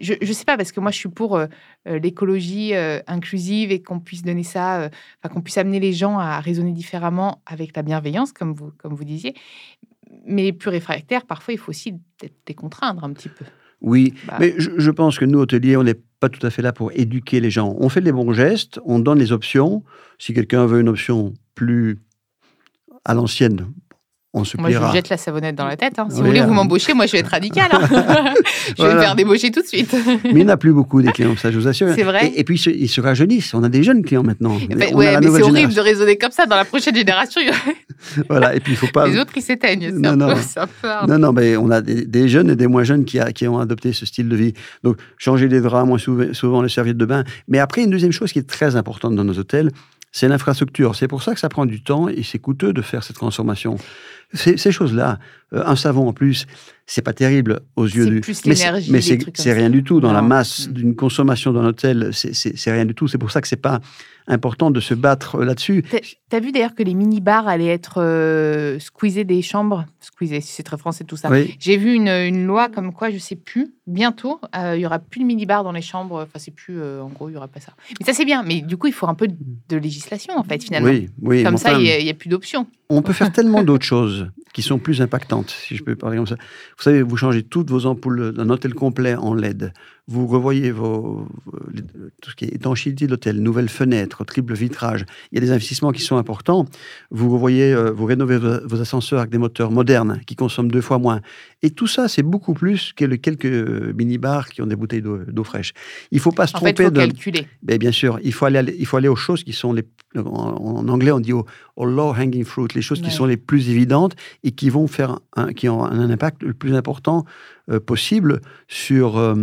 Je 0.01 0.15
ne 0.21 0.33
sais 0.33 0.45
pas, 0.45 0.57
parce 0.57 0.73
que 0.73 0.81
moi, 0.81 0.91
je 0.91 0.97
suis 0.97 1.09
pour 1.09 1.34
euh, 1.37 1.47
euh, 1.89 1.99
l'écologie 1.99 2.75
euh, 2.75 3.01
inclusive 3.07 3.71
et 3.73 3.83
qu'on 3.83 4.01
puisse 4.01 4.23
donner 4.23 4.43
ça, 4.43 4.91
qu'on 5.33 5.41
puisse 5.43 5.59
amener 5.59 5.81
les 5.81 5.93
gens 5.93 6.19
à 6.19 6.41
raisonner 6.41 6.73
différemment 6.73 7.43
avec 7.47 7.77
la 7.77 7.83
bienveillance, 7.83 8.33
comme 8.33 8.55
vous, 8.55 8.73
comme 8.79 8.95
vous 8.95 9.05
disiez. 9.05 9.35
Mais 10.27 10.43
les 10.43 10.53
plus 10.53 10.71
réfractaires, 10.71 11.27
parfois, 11.27 11.55
il 11.55 11.59
faut 11.59 11.71
aussi 11.71 11.95
les 12.49 12.55
contraindre 12.55 13.05
un 13.05 13.13
petit 13.13 13.29
peu. 13.29 13.45
Oui, 13.81 14.15
Bah. 14.27 14.37
mais 14.41 14.55
je, 14.57 14.71
je 14.79 14.91
pense 14.91 15.19
que 15.19 15.25
nous, 15.27 15.41
hôteliers, 15.41 15.77
on 15.77 15.83
n'est 15.83 16.01
pas 16.21 16.29
tout 16.31 16.45
à 16.47 16.51
fait 16.51 16.63
là 16.63 16.73
pour 16.73 16.91
éduquer 16.93 17.41
les 17.41 17.51
gens. 17.51 17.77
On 17.79 17.89
fait 17.91 18.01
les 18.01 18.13
bons 18.13 18.33
gestes, 18.33 18.81
on 18.87 18.99
donne 18.99 19.19
les 19.19 19.33
options. 19.33 19.83
Si 20.19 20.33
quelqu'un 20.33 20.65
veut 20.65 20.81
une 20.81 20.89
option 20.89 21.35
plus 21.55 21.99
à 23.05 23.13
l'ancienne, 23.13 23.67
on 24.35 24.45
se 24.45 24.57
Moi, 24.57 24.71
je 24.71 24.79
vous 24.79 24.93
jette 24.93 25.09
la 25.09 25.17
savonnette 25.17 25.55
dans 25.55 25.67
la 25.67 25.77
tête. 25.77 25.99
hein. 25.99 26.07
Si 26.11 26.17
Oui, 26.17 26.21
vous 26.23 26.27
voulez, 26.27 26.41
euh, 26.41 26.47
vous 26.47 26.53
m'embauchez, 26.55 26.93
moi, 26.93 27.07
je 27.07 27.13
vais 27.13 27.19
être 27.19 27.29
radical. 27.29 27.69
hein. 27.73 27.81
je 28.79 28.83
vais 28.83 28.95
me 28.95 29.01
faire 29.01 29.15
débaucher 29.15 29.51
tout 29.51 29.63
de 29.63 29.67
suite. 29.67 29.95
Mais 30.25 30.31
il 30.31 30.37
n'y 30.37 30.45
en 30.45 30.49
a 30.49 30.57
plus 30.57 30.73
beaucoup 30.73 31.01
des 31.01 31.13
clients, 31.13 31.37
ça 31.37 31.51
je 31.51 31.59
vous 31.59 31.69
assure. 31.69 31.89
C'est 31.95 32.03
vrai 32.03 32.27
Et, 32.27 32.41
et 32.41 32.45
puis 32.45 32.61
ils 32.61 32.89
se- 32.89 33.01
rajeunissent. 33.01 33.55
On 33.55 33.63
a 33.63 33.69
des 33.69 33.83
jeunes 33.83 34.03
clients 34.03 34.23
maintenant. 34.25 34.57
Ben, 34.69 34.77
mais 34.79 34.89
c'est 34.89 35.43
horrible 35.43 35.73
de 35.75 35.81
raisonner 35.81 36.17
comme 36.19 36.33
ça. 36.33 36.47
Dans 36.47 36.57
la 36.57 36.65
prochaine 36.65 36.95
génération, 36.97 37.41
Voilà. 38.29 38.55
Et 38.55 38.61
puis 38.61 38.73
il 38.73 38.77
faut 38.77 38.89
pas. 38.89 39.07
les 39.07 39.19
autres, 39.19 39.33
ils 39.37 39.43
s'éteignent. 39.43 39.91
Non, 39.93 40.17
non. 40.17 40.35
peu-. 40.35 41.07
Non, 41.09 41.19
non, 41.19 41.33
mais 41.33 41.57
on 41.57 41.71
a 41.71 41.81
des, 41.81 42.05
des 42.05 42.29
jeunes 42.29 42.51
et 42.51 42.57
des 42.57 42.67
moins 42.67 42.83
jeunes 42.85 43.05
qui, 43.05 43.19
a- 43.19 43.33
qui 43.33 43.47
ont 43.49 43.59
adopté 43.59 43.93
ce 43.93 44.05
style 44.07 44.29
de 44.29 44.37
vie. 44.37 44.55
Donc, 44.83 44.97
changer 45.19 45.49
les 45.49 45.61
draps, 45.61 45.87
moins 45.87 45.99
souvent 45.99 46.61
les 46.63 46.69
serviettes 46.69 46.97
de 46.97 47.07
bain. 47.07 47.25
Mais 47.49 47.59
après, 47.61 47.83
une 47.85 47.91
deuxième 47.91 48.13
chose 48.13 48.33
qui 48.33 48.39
est 48.41 48.49
très 48.49 48.77
importante 48.77 49.15
dans 49.15 49.25
nos 49.25 49.39
hôtels, 49.39 49.71
c'est 50.13 50.29
l'infrastructure. 50.29 50.95
C'est 50.95 51.09
pour 51.09 51.23
ça 51.23 51.35
que 51.35 51.41
ça 51.41 51.49
prend 51.49 51.67
du 51.67 51.83
temps 51.83 52.09
et 52.09 52.23
c'est 52.23 52.39
coûteux 52.39 52.73
de 52.73 52.83
faire 52.83 53.03
cette 53.03 53.17
transformation. 53.17 53.77
Ces, 54.35 54.57
ces 54.57 54.73
choses-là, 54.73 55.19
euh, 55.53 55.63
un 55.65 55.77
savon 55.77 56.09
en 56.09 56.13
plus, 56.13 56.47
c'est 56.87 57.03
pas 57.03 57.13
terrible 57.15 57.61
aux 57.77 57.87
yeux 57.87 58.07
du. 58.11 58.21
plus 58.21 58.45
mais 58.45 58.55
c'est- 58.55 59.37
ça. 59.37 59.53
rien 59.55 59.71
du 59.71 59.83
tout 59.85 60.01
dans 60.01 60.13
la 60.13 60.21
masse 60.23 60.69
Mm. 60.69 60.73
d'une 60.73 60.97
consommation 60.97 61.53
d'un 61.53 61.65
hôtel. 61.65 62.11
C'est- 62.13 62.71
rien 62.71 62.85
du 62.85 62.95
tout. 62.95 63.09
C'est 63.09 63.17
pour 63.19 63.31
ça 63.31 63.41
que 63.41 63.49
c'est 63.49 63.57
pas 63.57 63.81
important 64.27 64.71
de 64.71 64.81
se 64.81 64.95
battre 64.95 65.37
euh, 65.37 65.45
là-dessus. 65.45 65.83
T'as- 65.91 65.99
T'as 66.31 66.41
vu 66.41 66.51
d'ailleurs 66.51 66.75
que 66.75 66.83
les 66.83 66.95
mini-bars 66.95 67.47
allaient 67.47 67.69
être 67.69 68.01
euh, 68.03 68.79
squeezés 68.81 69.25
des 69.25 69.41
chambres? 69.43 69.85
Squeezés, 70.01 70.41
si 70.41 70.53
c'est 70.53 70.63
très 70.63 70.79
français 70.79 71.05
tout 71.05 71.17
ça. 71.17 71.31
Oui. 71.31 71.55
J'ai 71.61 71.77
vu 71.77 71.93
une, 71.95 72.09
une 72.09 72.45
loi 72.47 72.69
comme 72.69 72.93
quoi, 72.93 73.11
je 73.11 73.19
sais 73.19 73.37
plus, 73.37 73.73
bientôt, 73.87 74.41
euh, 74.57 74.75
il 74.77 74.81
y 74.81 74.87
aura 74.87 74.99
plus 74.99 75.21
de 75.21 75.27
mini-bars 75.27 75.63
dans 75.63 75.73
les 75.73 75.83
chambres. 75.83 76.23
Enfin, 76.23 76.39
c'est 76.39 76.51
plus, 76.55 76.81
euh, 76.81 77.03
en 77.03 77.09
gros, 77.09 77.29
il 77.29 77.35
y 77.35 77.37
aura 77.37 77.49
pas 77.49 77.61
ça. 77.61 77.73
Mais 78.01 78.05
ça, 78.07 78.13
c'est 78.15 78.25
bien. 78.25 78.43
Mais 78.43 78.63
du 78.63 78.77
coup, 78.77 78.87
il 78.89 78.93
faut 78.93 79.07
un 79.07 79.15
peu 79.15 79.29
de, 79.29 79.77
législation, 79.77 80.35
en 80.37 80.43
fait, 80.43 80.63
finalement. 80.65 80.89
Oui, 80.89 81.09
oui. 81.23 81.43
Comme 81.45 81.57
ça, 81.59 81.71
enfin, 81.71 81.81
il 81.81 82.03
n'y 82.05 82.11
a, 82.11 82.15
plus 82.15 82.29
d'options. 82.29 82.67
On 82.89 83.03
peut 83.03 83.13
faire 83.13 83.31
tellement 83.33 83.63
d'autres 83.63 83.85
choses 83.87 84.24
qui 84.53 84.63
sont 84.63 84.79
plus 84.79 85.01
impactantes, 85.03 85.51
si 85.51 85.77
je 85.77 85.83
peux 85.83 85.97
parler 85.97 86.17
comme 86.17 86.27
ça. 86.27 86.37
Vous 86.77 86.83
savez, 86.83 87.03
vous 87.03 87.17
changez 87.17 87.43
toutes 87.43 87.71
vos 87.71 87.87
ampoules 87.87 88.33
d'un 88.33 88.51
hôtel 88.51 88.75
complet 88.75 89.15
en 89.15 89.35
LED. 89.35 89.73
Vous 90.07 90.27
revoyez 90.27 90.71
vos, 90.71 91.27
les- 91.73 91.81
tout 92.21 92.31
ce 92.31 92.35
qui 92.37 92.45
est 92.45 92.55
étanchéité 92.55 93.07
de 93.07 93.11
l'hôtel, 93.13 93.41
nouvelles 93.41 93.71
fenêtres, 93.71 94.23
triple 94.25 94.53
vitrage. 94.55 95.07
Il 95.33 95.37
y 95.37 95.39
a 95.39 95.41
des 95.41 95.51
investissements 95.51 95.93
qui 95.93 96.03
sont 96.03 96.19
importants. 96.19 96.67
Vous 97.11 97.31
revoyez, 97.31 97.73
euh, 97.73 97.91
vous 97.91 98.05
rénovez 98.05 98.37
vos, 98.37 98.67
vos 98.67 98.81
ascenseurs 98.83 99.21
avec 99.21 99.31
des 99.33 99.39
moteurs 99.39 99.71
modernes 99.71 100.21
qui 100.27 100.37
consomment 100.37 100.71
deux 100.71 100.83
fois 100.83 100.99
moins. 100.99 101.21
Et 101.63 101.71
tout 101.71 101.87
ça, 101.87 102.07
c'est 102.09 102.23
beaucoup 102.23 102.53
plus 102.53 102.93
que 102.93 103.07
les 103.07 103.19
quelques 103.19 103.47
mini-bars 103.95 104.51
qui 104.51 104.61
ont 104.61 104.67
des 104.67 104.77
bouteilles 104.77 105.01
d'eau 105.03 105.45
fraîche. 105.45 105.73
Il 106.11 106.17
ne 106.17 106.21
faut 106.21 106.33
pas 106.33 106.47
se 106.47 106.55
En 106.57 106.61
fait, 106.61 106.71
il 106.71 106.75
tromper 106.75 106.85
faut 106.85 106.91
de... 106.91 106.99
calculer. 106.99 107.47
Ben, 107.63 107.79
bien 107.79 107.93
sûr, 107.93 108.19
il 108.23 108.35
faut, 108.35 108.45
aller, 108.45 108.77
il 108.79 108.85
faut 108.87 108.99
aller 108.99 109.09
aux 109.09 109.17
choses 109.17 109.43
qui 109.43 109.55
sont 109.55 109.73
les. 109.73 109.85
En, 110.17 110.21
en 110.23 110.89
anglais, 110.89 111.11
on 111.13 111.19
dit 111.21 111.33
au, 111.33 111.45
au 111.77 111.87
low-hanging 111.87 112.45
fruit, 112.45 112.67
les 112.75 112.83
choses 112.83 113.01
Ouais. 113.01 113.09
qui 113.09 113.11
sont 113.15 113.25
les 113.27 113.37
plus 113.37 113.69
évidentes 113.71 114.14
et 114.43 114.53
qui 114.53 114.71
vont 114.71 114.87
faire 114.87 115.19
un, 115.37 115.53
qui 115.53 115.69
ont 115.69 115.85
un 115.85 116.11
impact 116.11 116.43
le 116.43 116.55
plus 116.55 116.75
important 116.75 117.25
euh, 117.71 117.81
possible 117.81 118.41
sur, 118.69 119.19
euh, 119.19 119.35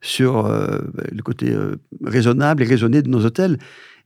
sur 0.00 0.46
euh, 0.46 0.80
le 1.12 1.22
côté 1.22 1.54
raisonnable 2.04 2.62
et 2.62 2.66
raisonné 2.66 3.02
de 3.02 3.08
nos 3.08 3.24
hôtels. 3.24 3.58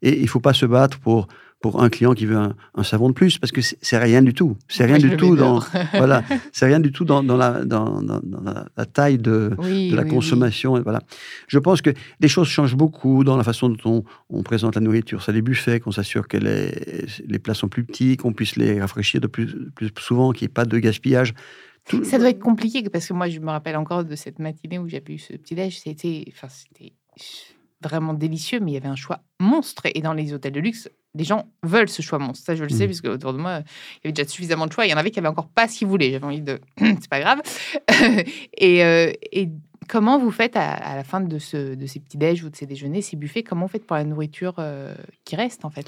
Et 0.02 0.16
il 0.16 0.22
ne 0.22 0.28
faut 0.28 0.40
pas 0.40 0.54
se 0.54 0.66
battre 0.66 0.98
pour, 0.98 1.28
pour 1.60 1.82
un 1.82 1.90
client 1.90 2.14
qui 2.14 2.24
veut 2.24 2.36
un, 2.38 2.54
un 2.74 2.82
savon 2.82 3.08
de 3.10 3.14
plus, 3.14 3.36
parce 3.38 3.52
que 3.52 3.60
c'est 3.60 3.98
rien 3.98 4.22
du 4.22 4.32
tout. 4.32 4.56
C'est 4.66 4.86
rien 4.86 4.96
du 4.98 5.16
tout 5.16 5.36
dans, 5.36 5.58
voilà, 5.92 6.22
c'est 6.52 6.64
rien 6.66 6.80
du 6.80 6.90
tout 6.90 7.04
dans, 7.04 7.22
dans 7.22 7.36
la, 7.36 7.64
dans, 7.66 8.00
dans- 8.02 8.20
dans 8.22 8.40
la, 8.40 8.66
la 8.76 8.86
taille 8.86 9.18
de, 9.18 9.50
Oui, 9.58 9.90
de 9.90 9.96
la 9.96 10.02
oui, 10.02 10.08
oui. 10.08 10.14
consommation. 10.14 10.76
et 10.78 10.80
Voilà. 10.80 11.02
Je 11.48 11.58
pense 11.58 11.82
que 11.82 11.90
les 12.20 12.28
choses 12.28 12.48
changent 12.48 12.76
beaucoup 12.76 13.24
dans 13.24 13.36
la 13.36 13.44
façon 13.44 13.68
dont 13.68 13.76
on, 13.84 14.04
on 14.38 14.42
présente 14.42 14.74
la 14.74 14.80
nourriture. 14.80 15.22
Ça, 15.22 15.32
les 15.32 15.42
buffets, 15.42 15.80
qu'on 15.80 15.92
s'assure 15.92 16.28
que 16.28 16.38
les, 16.38 16.72
les 17.28 17.38
plats 17.38 17.52
sont 17.54 17.68
plus 17.68 17.84
petits, 17.84 18.16
qu'on 18.16 18.32
puisse 18.32 18.56
les 18.56 18.80
rafraîchir 18.80 19.20
de 19.20 19.26
plus, 19.26 19.70
plus 19.74 19.90
souvent, 19.98 20.32
qu'il 20.32 20.46
n'y 20.46 20.50
ait 20.50 20.54
pas 20.54 20.64
de 20.64 20.78
gaspillage. 20.78 21.34
Tout- 21.88 22.04
Ça 22.04 22.18
doit 22.18 22.30
être 22.30 22.38
compliqué 22.40 22.82
parce 22.88 23.06
que 23.06 23.12
moi, 23.12 23.28
je 23.28 23.38
me 23.38 23.50
rappelle 23.50 23.76
encore 23.76 24.04
de 24.04 24.14
cette 24.16 24.38
matinée 24.38 24.78
où 24.78 24.88
j'avais 24.88 25.14
eu 25.14 25.18
ce 25.18 25.34
petit-déj. 25.34 25.78
C'était 25.80 26.24
enfin, 26.32 26.48
c'était 26.48 26.94
vraiment 27.82 28.14
délicieux, 28.14 28.60
mais 28.60 28.70
il 28.72 28.74
y 28.74 28.76
avait 28.76 28.88
un 28.88 28.96
choix 28.96 29.20
monstre. 29.40 29.82
Et 29.94 30.00
dans 30.00 30.12
les 30.12 30.32
hôtels 30.32 30.52
de 30.52 30.60
luxe, 30.60 30.88
les 31.14 31.24
gens 31.24 31.48
veulent 31.62 31.88
ce 31.88 32.02
choix 32.02 32.18
monstre. 32.18 32.44
Ça, 32.44 32.54
je 32.54 32.62
le 32.62 32.68
sais, 32.68 32.84
Mhm. 32.84 32.86
puisque 32.86 33.04
autour 33.06 33.32
de 33.32 33.38
moi, 33.38 33.58
il 33.60 33.98
y 34.04 34.06
avait 34.08 34.12
déjà 34.12 34.28
suffisamment 34.28 34.66
de 34.66 34.72
choix. 34.72 34.86
Il 34.86 34.90
y 34.90 34.94
en 34.94 34.96
avait 34.96 35.10
qui 35.10 35.18
avaient 35.18 35.28
encore 35.28 35.48
pas 35.48 35.66
ce 35.68 35.78
qu'ils 35.78 35.88
voulaient. 35.88 36.10
J'avais 36.12 36.24
envie 36.24 36.40
de. 36.42 36.60
C'est 36.78 37.08
pas 37.08 37.20
grave. 37.20 37.40
et, 38.56 38.84
euh, 38.84 39.12
et 39.32 39.48
comment 39.88 40.18
vous 40.18 40.30
faites 40.30 40.56
à, 40.56 40.70
à 40.72 40.94
la 40.96 41.04
fin 41.04 41.20
de, 41.20 41.38
ce, 41.38 41.74
de 41.74 41.86
ces 41.86 42.00
petits-déj 42.00 42.44
ou 42.44 42.50
de 42.50 42.56
ces 42.56 42.66
déjeuners, 42.66 43.02
ces 43.02 43.16
buffets 43.16 43.42
Comment 43.42 43.66
vous 43.66 43.72
faites 43.72 43.86
pour 43.86 43.96
la 43.96 44.04
nourriture 44.04 44.54
euh, 44.58 44.94
qui 45.24 45.36
reste, 45.36 45.64
en 45.64 45.70
fait? 45.70 45.86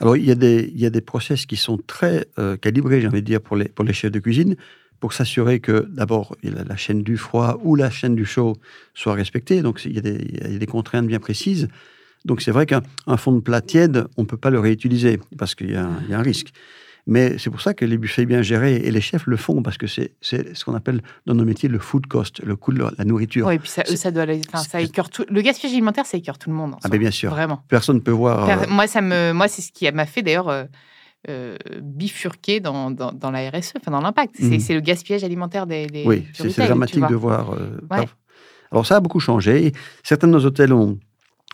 Alors, 0.00 0.16
il 0.16 0.24
y, 0.24 0.30
a 0.30 0.34
des, 0.34 0.70
il 0.74 0.80
y 0.80 0.86
a 0.86 0.90
des 0.90 1.00
process 1.00 1.46
qui 1.46 1.56
sont 1.56 1.78
très 1.78 2.26
euh, 2.38 2.56
calibrés, 2.56 3.00
j'ai 3.00 3.06
envie 3.06 3.20
de 3.20 3.26
dire, 3.26 3.40
pour 3.40 3.56
les, 3.56 3.68
pour 3.68 3.84
les 3.84 3.92
chefs 3.92 4.10
de 4.10 4.18
cuisine, 4.18 4.56
pour 4.98 5.12
s'assurer 5.12 5.60
que, 5.60 5.86
d'abord, 5.90 6.34
la 6.42 6.76
chaîne 6.76 7.02
du 7.02 7.16
froid 7.16 7.60
ou 7.62 7.76
la 7.76 7.90
chaîne 7.90 8.14
du 8.16 8.24
chaud 8.24 8.56
soit 8.94 9.14
respectée. 9.14 9.60
Donc, 9.62 9.84
il 9.84 9.92
y 9.94 9.98
a 9.98 10.00
des, 10.00 10.16
il 10.46 10.52
y 10.52 10.56
a 10.56 10.58
des 10.58 10.66
contraintes 10.66 11.06
bien 11.06 11.20
précises. 11.20 11.68
Donc, 12.24 12.40
c'est 12.42 12.50
vrai 12.52 12.66
qu'un 12.66 12.82
un 13.06 13.16
fond 13.16 13.32
de 13.32 13.40
plat 13.40 13.60
tiède, 13.60 14.06
on 14.16 14.22
ne 14.22 14.26
peut 14.26 14.36
pas 14.36 14.50
le 14.50 14.60
réutiliser 14.60 15.18
parce 15.38 15.54
qu'il 15.54 15.70
y, 15.72 15.76
a 15.76 15.84
un- 15.84 15.98
il 16.04 16.10
y 16.10 16.14
a 16.14 16.18
un 16.18 16.22
risque. 16.22 16.50
Mais 17.08 17.36
c'est 17.38 17.50
pour 17.50 17.60
ça 17.60 17.74
que 17.74 17.84
les 17.84 17.98
buffets 17.98 18.24
bien 18.26 18.42
gérés, 18.42 18.76
et 18.76 18.90
les 18.92 19.00
chefs 19.00 19.26
le 19.26 19.36
font, 19.36 19.60
parce 19.60 19.76
que 19.76 19.88
c'est 19.88 20.12
ce 20.22 20.64
qu'on 20.64 20.74
appelle 20.76 21.02
dans 21.26 21.34
nos 21.34 21.44
métiers 21.44 21.68
le 21.68 21.80
food 21.80 22.06
cost, 22.06 22.40
le 22.44 22.54
coût 22.54 22.72
de 22.72 22.84
la 22.96 23.04
nourriture. 23.04 23.48
Oui, 23.48 23.54
et 23.54 23.58
puis 23.58 23.68
ça, 23.68 23.82
eux, 23.90 23.96
ça 23.96 24.12
doit 24.12 24.22
aller- 24.22 24.40
enfin, 24.48 24.62
ça 24.62 24.80
écœure 24.80 25.10
tout. 25.10 25.24
Le 25.28 25.40
gaspillage 25.42 25.72
alimentaire, 25.74 26.06
ça 26.06 26.16
écœure 26.16 26.38
tout 26.38 26.48
le 26.48 26.54
monde. 26.54 26.74
en 26.74 26.78
Ah, 26.84 26.88
bien 26.96 27.10
sûr. 27.10 27.30
Vraiment. 27.30 27.60
Personne 27.66 27.96
ne 27.96 28.00
peut 28.02 28.12
voir... 28.12 28.48
Euh, 28.48 28.66
Moi, 28.68 28.86
ça 28.86 29.00
me, 29.00 29.32
moi, 29.32 29.48
c'est 29.48 29.62
ce 29.62 29.72
qui 29.72 29.90
m'a 29.90 30.06
fait 30.06 30.22
d'ailleurs 30.22 30.48
euh, 30.48 30.64
euh, 31.28 31.56
bifurquer 31.80 32.60
dans, 32.60 32.92
dans, 32.92 33.10
dans 33.12 33.32
la 33.32 33.50
RSE, 33.50 33.72
enfin 33.80 33.90
dans 33.90 34.00
l'impact. 34.00 34.36
C'est 34.38 34.44
Mhm. 34.44 34.60
c'est 34.60 34.74
le 34.74 34.80
gaspillage 34.80 35.24
alimentaire 35.24 35.66
des. 35.66 35.86
des 35.88 36.04
Oui, 36.06 36.24
c'est 36.34 36.56
dramatique 36.66 37.06
de 37.08 37.14
voir. 37.16 37.54
euh, 37.54 37.78
Ouais. 37.90 38.06
Alors 38.70 38.86
ça 38.86 38.96
a 38.96 39.00
beaucoup 39.00 39.20
changé. 39.20 39.72
Certains 40.04 40.28
de 40.28 40.32
nos 40.32 40.44
hôtels 40.46 40.72
ont, 40.72 40.98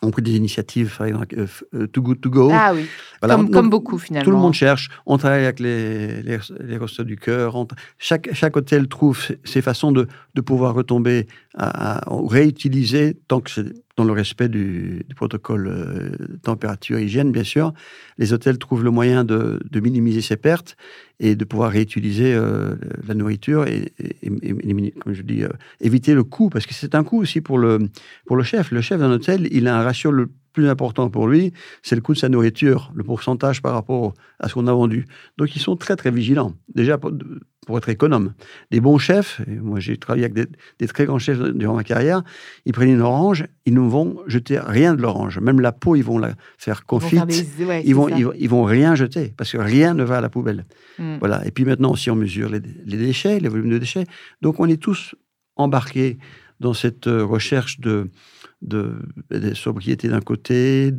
ont 0.02 0.10
pris 0.10 0.22
des 0.22 0.36
initiatives, 0.36 0.94
par 0.96 1.06
exemple, 1.08 1.26
euh, 1.36 1.46
euh, 1.74 1.86
Too 1.88 2.02
Good 2.02 2.20
To 2.20 2.30
Go. 2.30 2.50
Ah 2.52 2.72
oui, 2.74 2.86
Voilà, 3.20 3.34
comme, 3.34 3.44
donc, 3.46 3.52
comme 3.54 3.70
beaucoup 3.70 3.98
finalement. 3.98 4.24
Tout 4.24 4.30
le 4.30 4.36
monde 4.36 4.54
cherche. 4.54 4.88
On 5.06 5.18
travaille 5.18 5.44
avec 5.44 5.58
les, 5.60 6.22
les, 6.22 6.38
les 6.60 6.76
restos 6.76 7.02
du 7.04 7.16
cœur. 7.16 7.56
Chaque, 7.98 8.28
chaque 8.32 8.56
hôtel 8.56 8.86
trouve 8.88 9.20
ses- 9.20 9.38
ses 9.44 9.60
façons 9.62 9.90
de, 9.90 10.06
de 10.34 10.40
pouvoir 10.40 10.74
retomber 10.74 11.26
à, 11.56 11.98
à- 11.98 12.04
réutiliser, 12.28 13.18
tant 13.28 13.40
que 13.40 13.50
c'est 13.50 13.64
dans 13.98 14.04
le 14.04 14.12
respect 14.12 14.48
du, 14.48 15.04
protocole 15.16 15.66
euh, 15.66 16.10
température, 16.44 17.00
hygiène, 17.00 17.32
bien 17.32 17.42
sûr. 17.42 17.72
Les 18.16 18.32
hôtels 18.32 18.56
trouvent 18.56 18.84
le 18.84 18.92
moyen 18.92 19.24
de, 19.24 19.58
minimiser 19.74 20.22
ces 20.22 20.36
pertes 20.36 20.76
et 21.18 21.34
de 21.34 21.44
pouvoir 21.44 21.72
réutiliser 21.72 22.32
euh, 22.32 22.76
la 23.08 23.14
nourriture 23.14 23.66
et- 23.66 23.92
comme 25.00 25.14
je 25.14 25.22
dis, 25.22 25.42
euh, 25.42 25.48
éviter 25.80 26.14
le 26.14 26.22
coût, 26.22 26.48
parce 26.48 26.64
que 26.64 26.74
c'est 26.74 26.94
un 26.94 27.02
coût 27.02 27.20
aussi 27.20 27.40
pour 27.40 27.58
le, 27.58 27.80
pour 28.24 28.36
le 28.36 28.44
chef. 28.44 28.70
Le 28.70 28.80
chef 28.80 29.00
d'un 29.00 29.10
hôtel, 29.10 29.48
il 29.50 29.66
a 29.66 29.76
un 29.76 29.82
ratio 29.82 30.12
le 30.12 30.30
plus 30.52 30.68
important 30.68 31.10
pour 31.10 31.26
lui, 31.26 31.52
c'est 31.82 31.96
le 31.96 32.00
coût 32.00 32.14
de 32.14 32.18
sa 32.18 32.28
nourriture, 32.28 32.92
le 32.94 33.02
pourcentage 33.02 33.62
par 33.62 33.74
rapport 33.74 34.14
à 34.38 34.48
ce 34.48 34.54
qu'on 34.54 34.68
a 34.68 34.72
vendu. 34.72 35.06
Donc 35.38 35.56
ils 35.56 35.60
sont 35.60 35.76
très 35.76 35.96
très 35.96 36.12
vigilants. 36.12 36.54
Déjà, 36.72 36.98
pour- 37.68 37.78
être 37.78 37.88
économe. 37.88 38.32
Des 38.70 38.80
bons 38.80 38.98
chefs, 38.98 39.40
et 39.46 39.56
moi 39.56 39.78
j'ai 39.78 39.96
travaillé 39.96 40.24
avec 40.24 40.34
des, 40.34 40.46
des, 40.78 40.88
très 40.88 41.04
grands 41.04 41.18
chefs 41.18 41.38
durant 41.38 41.74
ma 41.74 41.84
carrière, 41.84 42.22
ils 42.64 42.72
prennent 42.72 42.90
une 42.90 43.02
orange, 43.02 43.44
ils 43.66 43.74
ne 43.74 43.80
vont 43.80 44.22
jeter 44.26 44.58
rien 44.58 44.94
de 44.94 45.02
l'orange. 45.02 45.38
Même 45.38 45.60
la 45.60 45.72
peau, 45.72 45.94
ils 45.94 46.02
vont 46.02 46.18
la 46.18 46.34
faire 46.56 46.86
confite. 46.86 47.22
Ils 47.84 47.94
vont, 47.94 48.08
ils, 48.08 48.24
vont, 48.24 48.32
ils, 48.36 48.48
vont, 48.48 48.64
rien 48.64 48.94
jeter, 48.94 49.34
parce 49.36 49.52
que 49.52 49.58
rien 49.58 49.94
ne 49.94 50.02
va 50.02 50.18
à 50.18 50.20
la 50.20 50.30
poubelle. 50.30 50.64
Mm. 50.98 51.18
Voilà. 51.18 51.46
Et 51.46 51.50
puis 51.50 51.64
maintenant 51.64 51.92
aussi, 51.92 52.10
on 52.10 52.16
mesure 52.16 52.48
les, 52.48 52.60
les 52.86 52.96
déchets, 52.96 53.38
les 53.38 53.48
volumes 53.48 53.70
de 53.70 53.78
déchets. 53.78 54.06
Donc 54.42 54.58
on 54.58 54.68
est 54.68 54.80
tous 54.82 55.14
embarqués 55.56 56.18
dans 56.60 56.74
cette 56.74 57.06
euh, 57.06 57.24
recherche 57.24 57.80
de, 57.80 58.10
sobriété 59.54 60.08
d'un 60.08 60.20
côté, 60.20 60.90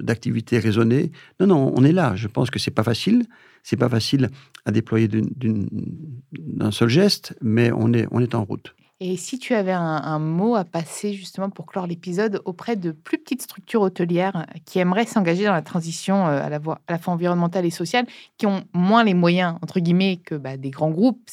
d'activité 0.00 0.58
raisonnée. 0.58 1.12
Non, 1.40 1.46
non, 1.46 1.72
on 1.76 1.84
est 1.84 1.92
là. 1.92 2.16
Je 2.16 2.28
pense 2.28 2.50
que 2.50 2.58
c'est 2.58 2.70
pas 2.70 2.82
facile. 2.82 3.26
C'est 3.62 3.76
pas 3.76 3.88
facile 3.88 4.28
à 4.64 4.72
déployer 4.72 5.08
d'un 5.08 6.70
seul 6.72 6.88
geste, 6.88 7.36
mais 7.40 7.70
on 7.70 7.92
est, 7.92 8.06
on 8.10 8.20
est 8.20 8.34
en 8.34 8.44
route. 8.44 8.74
Et 9.04 9.16
si 9.16 9.40
tu 9.40 9.52
avais 9.52 9.72
un, 9.72 10.20
mot 10.20 10.54
à 10.54 10.64
passer 10.64 11.12
justement 11.12 11.50
pour 11.50 11.66
clore 11.66 11.88
l'épisode 11.88 12.40
auprès 12.44 12.76
de 12.76 12.92
plus 12.92 13.18
petites 13.18 13.42
structures 13.42 13.80
hôtelières 13.80 14.46
qui 14.64 14.78
aimeraient 14.78 15.06
s'engager 15.06 15.44
dans 15.44 15.52
la 15.52 15.62
transition 15.62 16.28
euh, 16.28 16.40
à 16.40 16.48
la, 16.48 16.60
à 16.86 16.92
la, 16.92 16.98
fois 16.98 17.12
environnementale 17.12 17.66
et 17.66 17.70
sociale, 17.70 18.06
qui 18.38 18.46
ont 18.46 18.62
moins 18.72 19.02
les 19.02 19.14
moyens, 19.14 19.56
entre 19.60 19.80
guillemets, 19.80 20.18
que 20.24 20.36
bah, 20.36 20.56
des 20.56 20.70
grands 20.70 20.92
groupes, 20.92 21.28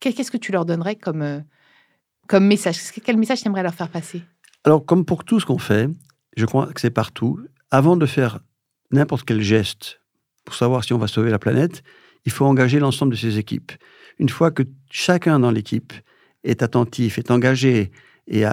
qu'est-ce 0.00 0.30
que 0.30 0.38
tu 0.38 0.52
leur 0.52 0.64
donnerais 0.64 0.96
comme, 0.96 1.20
euh, 1.20 1.40
comme 2.26 2.46
message 2.46 2.78
Quel 3.04 3.16
message 3.16 3.42
tu 3.42 3.48
aimerais 3.48 3.62
leur 3.62 3.74
faire 3.74 3.88
passer? 3.88 4.22
Alors, 4.64 4.84
comme 4.84 5.04
pour 5.04 5.24
tout 5.24 5.40
ce 5.40 5.46
qu'on 5.46 5.58
fait, 5.58 5.88
je 6.36 6.44
crois 6.44 6.66
que 6.66 6.80
c'est 6.80 6.90
partout. 6.90 7.40
Avant 7.70 7.96
de 7.96 8.06
faire 8.06 8.40
n'importe 8.90 9.24
quel 9.24 9.40
geste 9.40 10.00
pour 10.44 10.54
savoir 10.54 10.84
si 10.84 10.92
on 10.92 10.98
va 10.98 11.08
sauver 11.08 11.30
la 11.30 11.38
planète, 11.38 11.82
il 12.24 12.32
faut 12.32 12.44
engager 12.44 12.78
l'ensemble 12.78 13.12
de 13.12 13.16
ses 13.18 13.38
équipes. 13.38 13.72
Une 14.18 14.28
fois 14.28 14.50
que 14.50 14.62
chacun 14.90 15.40
dans 15.40 15.50
l'équipe 15.50 15.92
est 16.44 16.62
attentif, 16.62 17.18
est 17.18 17.30
engagé 17.30 17.90
et 18.28 18.44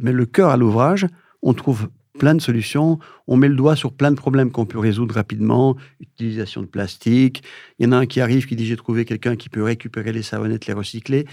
met 0.00 0.12
le 0.12 0.26
cœur 0.26 0.50
à 0.50 0.56
l'ouvrage, 0.56 1.06
on 1.42 1.54
trouve 1.54 1.88
plein 2.18 2.34
de 2.34 2.40
solutions. 2.40 2.98
On 3.26 3.36
met 3.36 3.48
le 3.48 3.56
doigt 3.56 3.76
sur 3.76 3.92
plein 3.92 4.10
de 4.10 4.16
problèmes 4.16 4.50
qu'on 4.50 4.66
peut 4.66 4.78
résoudre 4.78 5.14
rapidement. 5.14 5.76
Utilisation 6.00 6.62
de 6.62 6.66
plastique. 6.66 7.42
Il 7.78 7.86
y 7.86 7.88
en 7.88 7.92
a 7.92 7.96
un 7.96 8.06
qui 8.06 8.20
arrive 8.20 8.46
qui 8.46 8.56
dit 8.56 8.66
j'ai 8.66 8.76
trouvé 8.76 9.04
quelqu'un 9.04 9.36
qui 9.36 9.48
peut 9.48 9.62
récupérer 9.62 10.12
les 10.12 10.22
savonnettes, 10.22 10.66
les 10.66 10.72
recycler 10.72 11.26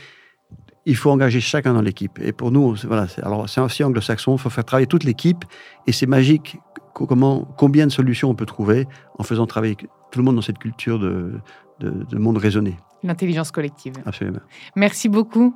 il 0.86 0.96
faut 0.96 1.12
engager 1.12 1.39
chacun 1.39 1.74
dans 1.74 1.82
l'équipe. 1.82 2.20
Et 2.22 2.32
pour 2.32 2.52
nous, 2.52 2.76
voilà, 2.86 3.08
alors 3.22 3.48
c'est 3.48 3.62
aussi 3.62 3.84
anglo-saxon, 3.84 4.36
il 4.36 4.39
faut 4.39 4.50
faire 4.50 4.65
travailler 4.65 4.88
toute 4.88 5.04
l'équipe. 5.04 5.46
Et 5.88 5.91
c'est 5.91 6.08
magique 6.08 6.58
comment, 6.94 7.48
combien 7.58 7.86
de 7.86 7.91
solutions 7.91 8.30
on 8.30 8.36
peut 8.36 8.46
trouver 8.46 8.88
en 9.17 9.24
faisant 9.24 9.46
travailler 9.46 9.76
tout 9.76 10.20
le 10.20 10.24
monde 10.24 10.36
dans 10.36 10.41
cette 10.41 10.60
culture 10.60 11.00
de, 11.00 11.34
de 11.80 12.17
monde 12.17 12.38
raisonné. 12.38 12.78
L'intelligence 13.04 13.52
collective. 13.52 13.94
Absolument. 14.06 14.39
Merci 14.76 15.10
beaucoup. 15.10 15.56